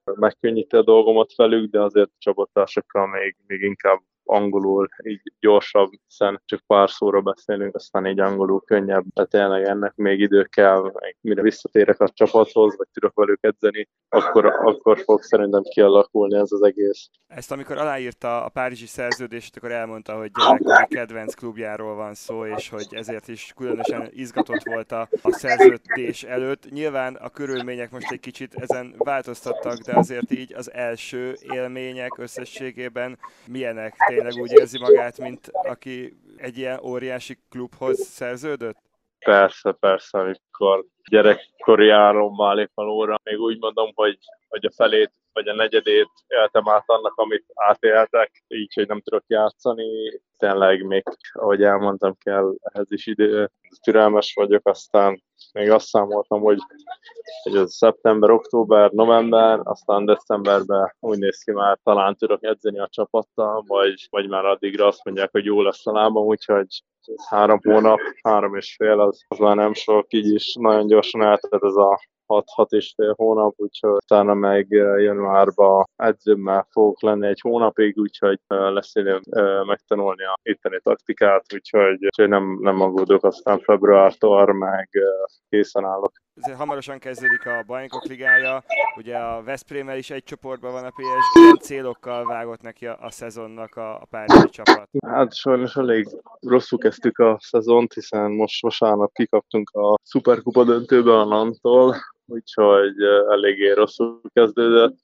megkönnyíti 0.45 0.75
a 0.75 0.83
dolgomat 0.83 1.35
velük, 1.35 1.71
de 1.71 1.81
azért 1.81 2.09
a 2.09 2.17
csapattársakkal 2.17 3.07
még, 3.07 3.35
még 3.47 3.61
inkább 3.61 4.01
angolul 4.25 4.89
így 5.03 5.21
gyorsabb, 5.39 5.89
hiszen 6.07 6.41
csak 6.45 6.61
pár 6.67 6.89
szóra 6.89 7.21
beszélünk, 7.21 7.75
aztán 7.75 8.05
így 8.05 8.19
angolul 8.19 8.61
könnyebb, 8.65 9.03
de 9.13 9.25
tényleg 9.25 9.63
ennek 9.63 9.95
még 9.95 10.19
idő 10.19 10.43
kell, 10.43 10.91
mire 11.21 11.41
visszatérek 11.41 11.99
a 11.99 12.09
csapathoz, 12.09 12.77
vagy 12.77 12.87
tudok 12.93 13.13
velük 13.15 13.39
edzeni, 13.41 13.89
akkor, 14.09 14.45
akkor 14.45 14.99
fog 14.99 15.21
szerintem 15.21 15.61
kialakulni 15.61 16.35
ez 16.35 16.51
az 16.51 16.63
egész. 16.63 17.09
Ezt 17.27 17.51
amikor 17.51 17.77
aláírta 17.77 18.43
a 18.43 18.49
párizsi 18.49 18.85
szerződést, 18.85 19.57
akkor 19.57 19.71
elmondta, 19.71 20.17
hogy 20.17 20.31
gyerekkori 20.31 20.95
kedvenc 20.95 21.33
klubjáról 21.33 21.95
van 21.95 22.13
szó, 22.13 22.45
és 22.45 22.69
hogy 22.69 22.87
ezért 22.91 23.27
is 23.27 23.53
különösen 23.55 24.09
izgatott 24.13 24.63
volt 24.63 24.91
a, 24.91 25.07
a 25.21 25.31
szerződés 25.31 26.23
előtt. 26.23 26.69
Nyilván 26.69 27.15
a 27.15 27.29
körülmények 27.29 27.91
most 27.91 28.11
egy 28.11 28.19
kicsit 28.19 28.53
ezen 28.55 28.95
változtattak, 28.97 29.77
de 29.77 29.97
azért 29.97 30.31
így 30.31 30.53
az 30.53 30.73
első 30.73 31.35
élmények 31.41 32.17
összességében 32.17 33.17
milyenek? 33.47 33.93
Tényleg 34.15 34.41
úgy 34.41 34.51
érzi 34.51 34.79
magát, 34.79 35.17
mint 35.17 35.47
aki 35.51 36.17
egy 36.37 36.57
ilyen 36.57 36.79
óriási 36.83 37.37
klubhoz 37.49 37.99
szerződött? 37.99 38.77
Persze, 39.19 39.71
persze, 39.71 40.19
amikor 40.19 40.85
gyerekkori 41.09 41.89
álommal 41.89 42.55
lép 42.55 42.79
óra, 42.79 43.19
még 43.23 43.39
úgy 43.39 43.57
mondom, 43.59 43.91
hogy, 43.93 44.17
hogy 44.47 44.65
a 44.65 44.71
felét 44.75 45.11
vagy 45.33 45.47
a 45.47 45.55
negyedét 45.55 46.09
éltem 46.27 46.69
át 46.69 46.83
annak, 46.85 47.13
amit 47.15 47.45
átéltek, 47.53 48.43
így, 48.47 48.73
hogy 48.73 48.87
nem 48.87 49.01
tudok 49.01 49.23
játszani. 49.27 50.21
Tényleg 50.37 50.85
még, 50.85 51.03
ahogy 51.31 51.63
elmondtam, 51.63 52.17
kell 52.17 52.55
ehhez 52.61 52.91
is 52.91 53.05
idő. 53.05 53.51
Türelmes 53.83 54.33
vagyok, 54.33 54.67
aztán 54.67 55.23
még 55.53 55.71
azt 55.71 55.85
számoltam, 55.85 56.41
hogy, 56.41 56.59
hogy 57.43 57.55
ez 57.55 57.73
szeptember, 57.73 58.29
október, 58.29 58.91
november, 58.91 59.59
aztán 59.63 60.05
decemberben 60.05 60.95
úgy 60.99 61.17
néz 61.17 61.43
ki 61.43 61.51
már 61.51 61.79
talán 61.83 62.15
tudok 62.15 62.43
edzeni 62.43 62.79
a 62.79 62.87
csapattal, 62.91 63.63
vagy, 63.67 64.07
vagy 64.09 64.29
már 64.29 64.45
addigra 64.45 64.87
azt 64.87 65.03
mondják, 65.03 65.31
hogy 65.31 65.45
jó 65.45 65.61
lesz 65.61 65.87
a 65.87 65.91
lábam, 65.91 66.25
úgyhogy 66.25 66.83
három 67.29 67.59
hónap, 67.63 67.99
három 68.23 68.55
és 68.55 68.75
fél, 68.75 68.99
az, 68.99 69.23
az 69.27 69.37
már 69.37 69.55
nem 69.55 69.73
sok, 69.73 70.13
így 70.13 70.33
is 70.33 70.55
nagyon 70.59 70.87
gyorsan 70.87 71.21
eltelt 71.21 71.63
ez 71.63 71.75
a 71.75 71.99
6-6 72.27 72.65
és 72.69 72.93
fél 72.95 73.13
hónap, 73.17 73.53
úgyhogy 73.57 73.91
utána 73.91 74.33
meg 74.33 74.67
januárban 74.97 75.83
edzőmmel 75.95 76.67
fogok 76.71 77.01
lenni 77.01 77.27
egy 77.27 77.39
hónapig, 77.41 77.97
úgyhogy 77.97 78.39
lesz 78.47 78.95
időm 78.95 79.21
megtanulni 79.65 80.23
a 80.23 80.39
itteni 80.43 80.79
taktikát, 80.83 81.45
úgyhogy, 81.53 82.03
úgyhogy 82.05 82.29
nem, 82.29 82.57
nem 82.61 82.81
aggódok, 82.81 83.23
aztán 83.23 83.59
februártól 83.59 84.53
meg 84.53 84.89
készen 85.49 85.85
állok. 85.85 86.11
Hamarosan 86.41 86.99
kezdődik 86.99 87.45
a 87.45 87.63
Bajnokok 87.67 88.03
Ligája, 88.03 88.63
ugye 88.97 89.17
a 89.17 89.43
Veszprémmel 89.43 89.97
is 89.97 90.09
egy 90.09 90.23
csoportban 90.23 90.71
van 90.71 90.85
a 90.85 90.89
PSG, 90.89 91.61
célokkal 91.61 92.25
vágott 92.25 92.61
neki 92.61 92.87
a, 92.87 92.97
a 93.01 93.11
szezonnak 93.11 93.75
a, 93.75 93.95
a 93.95 94.05
párizsi 94.09 94.49
csapat? 94.49 94.89
Hát 95.07 95.35
sajnos 95.35 95.75
elég 95.75 96.07
rosszul 96.39 96.79
kezdtük 96.79 97.19
a 97.19 97.37
szezont, 97.39 97.93
hiszen 97.93 98.31
most 98.31 98.61
vasárnap 98.61 99.11
kikaptunk 99.13 99.69
a 99.69 99.95
Superkupa 100.03 100.63
döntőbe 100.63 101.19
a 101.19 101.25
Nantól, 101.25 101.95
úgyhogy 102.25 103.01
eléggé 103.29 103.71
rosszul 103.71 104.21
kezdődött, 104.33 104.99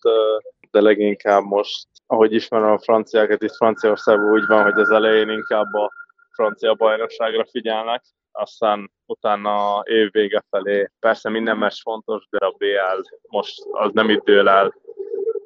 de 0.72 0.82
leginkább 0.82 1.44
most, 1.44 1.88
ahogy 2.08 2.34
ismerem 2.34 2.72
a 2.72 2.80
franciákat, 2.80 3.44
itt 3.44 3.56
Franciaországban 3.56 4.32
úgy 4.32 4.46
van, 4.48 4.64
hogy 4.64 4.80
az 4.80 4.90
elején 4.90 5.30
inkább 5.30 5.74
a 5.74 5.92
francia 6.32 6.74
bajnokságra 6.74 7.46
figyelnek, 7.52 8.04
aztán 8.32 8.92
utána 9.06 9.82
év 9.84 10.12
vége 10.12 10.44
felé. 10.50 10.90
Persze 11.00 11.30
minden 11.30 11.58
meccs 11.58 11.82
fontos, 11.82 12.28
de 12.30 12.46
a 12.46 12.56
BL 12.58 13.02
most 13.28 13.64
az 13.72 13.92
nem 13.94 14.10
itt 14.10 14.24
dől 14.24 14.50
el, 14.50 14.74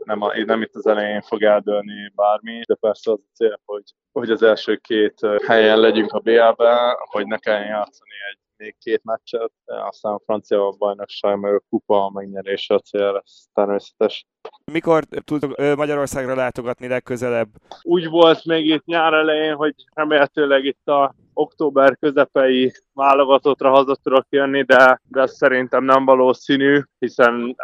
nem, 0.04 0.22
a, 0.22 0.34
nem 0.46 0.62
itt 0.62 0.76
az 0.76 0.88
elején 0.88 1.22
fog 1.22 1.44
eldőlni 1.44 2.12
bármi, 2.16 2.62
de 2.68 2.76
persze 2.76 3.12
az 3.12 3.20
a 3.20 3.34
cél, 3.34 3.60
hogy, 3.66 3.84
hogy 4.12 4.32
az 4.32 4.44
első 4.44 4.76
két 4.76 5.20
helyen 5.48 5.80
legyünk 5.80 6.12
a 6.12 6.20
BL-ben, 6.20 6.96
hogy 7.12 7.26
ne 7.26 7.38
kelljen 7.38 7.68
játszani 7.68 8.12
egy 8.32 8.40
még 8.58 8.76
két 8.80 9.02
meccset, 9.04 9.52
aztán 9.66 10.14
a 10.14 10.22
francia 10.26 10.76
bajnokság, 10.78 11.40
meg 11.40 11.54
a 11.54 11.62
kupa 11.70 12.10
megnyerése 12.14 12.74
a 12.74 12.80
cél, 12.80 13.22
ez 13.26 13.34
természetes. 13.54 14.26
Mikor 14.72 15.04
tudtok 15.04 15.58
Magyarországra 15.76 16.36
látogatni 16.36 16.88
legközelebb? 16.88 17.50
Úgy 17.82 18.10
volt 18.10 18.46
még 18.46 18.66
itt 18.66 18.86
nyár 18.86 19.14
elején, 19.14 19.56
hogy 19.56 19.74
remélhetőleg 19.94 20.66
itt 20.66 20.88
a 20.88 21.16
október 21.34 21.98
közepei 21.98 22.72
válogatottra 22.94 23.70
haza 23.70 23.96
tudok 23.96 24.26
jönni, 24.30 24.64
de, 24.64 25.02
de 25.08 25.22
ez 25.22 25.36
szerintem 25.36 25.84
nem 25.84 26.06
valószínű, 26.06 26.82
hiszen 27.00 27.56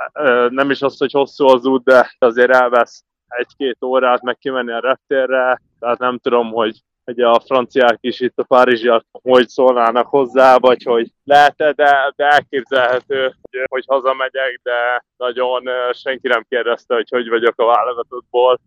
nem 0.49 0.69
is 0.69 0.81
az, 0.81 0.97
hogy 0.97 1.11
hosszú 1.11 1.47
az 1.47 1.65
út, 1.65 1.83
de 1.83 2.15
azért 2.19 2.51
elvesz 2.51 3.03
egy-két 3.27 3.83
órát 3.83 4.21
meg 4.21 4.37
kimenni 4.37 4.71
a 4.71 4.79
reptérre, 4.79 5.61
tehát 5.79 5.99
nem 5.99 6.17
tudom, 6.17 6.51
hogy 6.51 6.81
hogy 7.03 7.19
a 7.19 7.39
franciák 7.45 7.97
is 7.99 8.19
itt 8.19 8.37
a 8.37 8.43
párizsiak 8.43 9.05
hogy 9.11 9.47
szólnának 9.47 10.07
hozzá, 10.07 10.57
vagy 10.57 10.83
hogy 10.83 11.11
lehet 11.23 11.55
de, 11.55 12.13
de 12.15 12.27
elképzelhető, 12.27 13.21
hogy, 13.23 13.63
hogy 13.69 13.83
hazamegyek, 13.87 14.59
de 14.63 15.03
nagyon 15.17 15.63
senki 15.91 16.27
nem 16.27 16.45
kérdezte, 16.49 16.95
hogy 16.95 17.09
hogy 17.09 17.29
vagyok 17.29 17.59
a 17.59 17.65
válogatottból, 17.65 18.59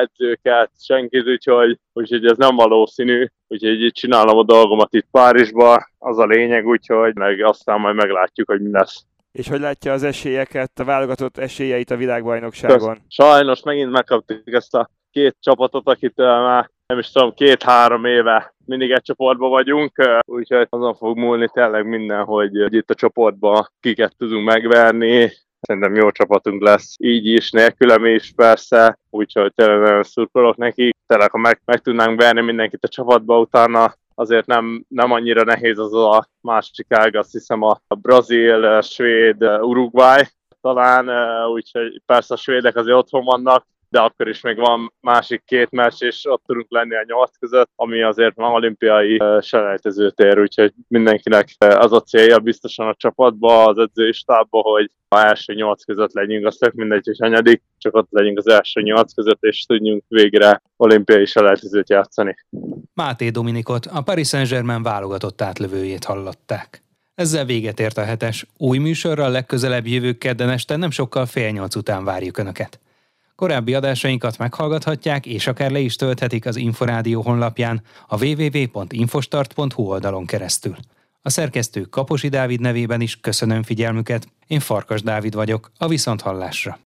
edzőket, 0.00 0.70
senkit, 0.78 1.28
úgyhogy, 1.28 1.78
úgyhogy 1.92 2.26
ez 2.26 2.36
nem 2.36 2.56
valószínű, 2.56 3.26
úgyhogy 3.48 3.82
itt 3.82 3.94
csinálom 3.94 4.38
a 4.38 4.44
dolgomat 4.44 4.94
itt 4.94 5.06
Párizsba, 5.10 5.86
az 5.98 6.18
a 6.18 6.26
lényeg, 6.26 6.66
úgyhogy 6.66 7.14
meg 7.14 7.44
aztán 7.44 7.80
majd 7.80 7.94
meglátjuk, 7.94 8.50
hogy 8.50 8.60
mi 8.60 8.70
lesz. 8.70 9.04
És 9.32 9.48
hogy 9.48 9.60
látja 9.60 9.92
az 9.92 10.02
esélyeket, 10.02 10.78
a 10.78 10.84
válogatott 10.84 11.38
esélyeit 11.38 11.90
a 11.90 11.96
világbajnokságon? 11.96 12.98
Sajnos 13.08 13.62
megint 13.62 13.90
megkaptuk 13.90 14.52
ezt 14.52 14.74
a 14.74 14.90
két 15.10 15.36
csapatot, 15.40 15.88
akit 15.88 16.16
már 16.16 16.70
nem 16.92 17.00
is 17.00 17.10
tudom, 17.10 17.34
két-három 17.34 18.04
éve 18.04 18.54
mindig 18.64 18.90
egy 18.90 19.02
csoportban 19.02 19.50
vagyunk, 19.50 19.92
úgyhogy 20.26 20.66
azon 20.70 20.94
fog 20.94 21.16
múlni 21.16 21.48
tényleg 21.52 21.86
minden, 21.86 22.24
hogy 22.24 22.74
itt 22.74 22.90
a 22.90 22.94
csoportban 22.94 23.66
kiket 23.80 24.16
tudunk 24.16 24.44
megverni, 24.44 25.32
Szerintem 25.60 25.94
jó 25.94 26.10
csapatunk 26.10 26.62
lesz, 26.62 26.94
így 26.98 27.26
is, 27.26 27.50
nélkülem 27.50 28.04
is 28.04 28.32
persze, 28.36 28.98
úgyhogy 29.10 29.52
tényleg 29.54 29.80
nagyon 29.80 30.02
szurkolok 30.02 30.56
neki. 30.56 30.94
Tényleg, 31.06 31.30
ha 31.30 31.38
meg, 31.38 31.60
meg 31.64 31.78
tudnánk 31.80 32.20
verni 32.20 32.40
mindenkit 32.40 32.84
a 32.84 32.88
csapatba, 32.88 33.40
utána 33.40 33.94
azért 34.14 34.46
nem, 34.46 34.84
nem 34.88 35.12
annyira 35.12 35.42
nehéz 35.42 35.78
az 35.78 35.94
a 35.94 36.28
másik 36.40 36.86
ág, 36.88 37.16
azt 37.16 37.32
hiszem 37.32 37.62
a 37.62 37.80
brazil, 38.00 38.80
svéd, 38.80 39.42
Uruguay 39.42 40.22
talán, 40.60 41.08
úgyhogy 41.46 42.02
persze 42.06 42.34
a 42.34 42.36
svédek 42.36 42.76
azért 42.76 42.96
otthon 42.96 43.24
vannak, 43.24 43.66
de 43.92 44.00
akkor 44.00 44.28
is 44.28 44.40
még 44.40 44.56
van 44.56 44.92
másik 45.00 45.42
két 45.46 45.70
meccs, 45.70 46.02
és 46.02 46.26
ott 46.26 46.42
tudunk 46.46 46.66
lenni 46.70 46.94
a 46.94 47.04
nyolc 47.06 47.38
között, 47.38 47.70
ami 47.74 48.02
azért 48.02 48.34
van 48.34 48.52
olimpiai 48.52 49.20
selejtezőtér, 49.40 50.38
úgyhogy 50.38 50.72
mindenkinek 50.88 51.48
az 51.58 51.92
a 51.92 52.00
célja 52.00 52.38
biztosan 52.38 52.88
a 52.88 52.94
csapatba, 52.94 53.64
az 53.64 53.78
edzői 53.78 54.12
stábba, 54.12 54.60
hogy 54.60 54.90
a 55.08 55.16
első 55.18 55.54
nyolc 55.54 55.84
között 55.84 56.12
legyünk, 56.12 56.46
az 56.46 56.56
tök 56.56 56.72
mindegy, 56.72 57.04
hogy 57.04 57.18
hanyadik, 57.18 57.62
csak 57.78 57.96
ott 57.96 58.08
legyünk 58.10 58.38
az 58.38 58.48
első 58.48 58.80
nyolc 58.80 59.14
között, 59.14 59.42
és 59.42 59.64
tudjunk 59.64 60.04
végre 60.08 60.62
olimpiai 60.76 61.26
selejtezőt 61.26 61.90
játszani. 61.90 62.36
Máté 62.94 63.28
Dominikot, 63.28 63.86
a 63.86 64.02
Paris 64.02 64.28
Saint-Germain 64.28 64.82
válogatott 64.82 65.42
átlövőjét 65.42 66.04
hallották. 66.04 66.82
Ezzel 67.14 67.44
véget 67.44 67.80
ért 67.80 67.98
a 67.98 68.04
hetes. 68.04 68.46
Új 68.56 68.78
műsorral 68.78 69.30
legközelebb 69.30 69.86
jövő 69.86 70.12
kedden 70.12 70.48
este 70.48 70.76
nem 70.76 70.90
sokkal 70.90 71.26
fél 71.26 71.50
nyolc 71.50 71.74
után 71.74 72.04
várjuk 72.04 72.38
Önöket. 72.38 72.80
Korábbi 73.34 73.74
adásainkat 73.74 74.38
meghallgathatják, 74.38 75.26
és 75.26 75.46
akár 75.46 75.70
le 75.70 75.78
is 75.78 75.96
tölthetik 75.96 76.46
az 76.46 76.56
Inforádió 76.56 77.20
honlapján 77.20 77.82
a 78.06 78.24
www.infostart.hu 78.24 79.82
oldalon 79.82 80.26
keresztül. 80.26 80.76
A 81.22 81.30
szerkesztő 81.30 81.82
Kaposi 81.82 82.28
Dávid 82.28 82.60
nevében 82.60 83.00
is 83.00 83.20
köszönöm 83.20 83.62
figyelmüket, 83.62 84.26
én 84.46 84.60
Farkas 84.60 85.02
Dávid 85.02 85.34
vagyok, 85.34 85.72
a 85.78 85.88
Viszonthallásra. 85.88 86.78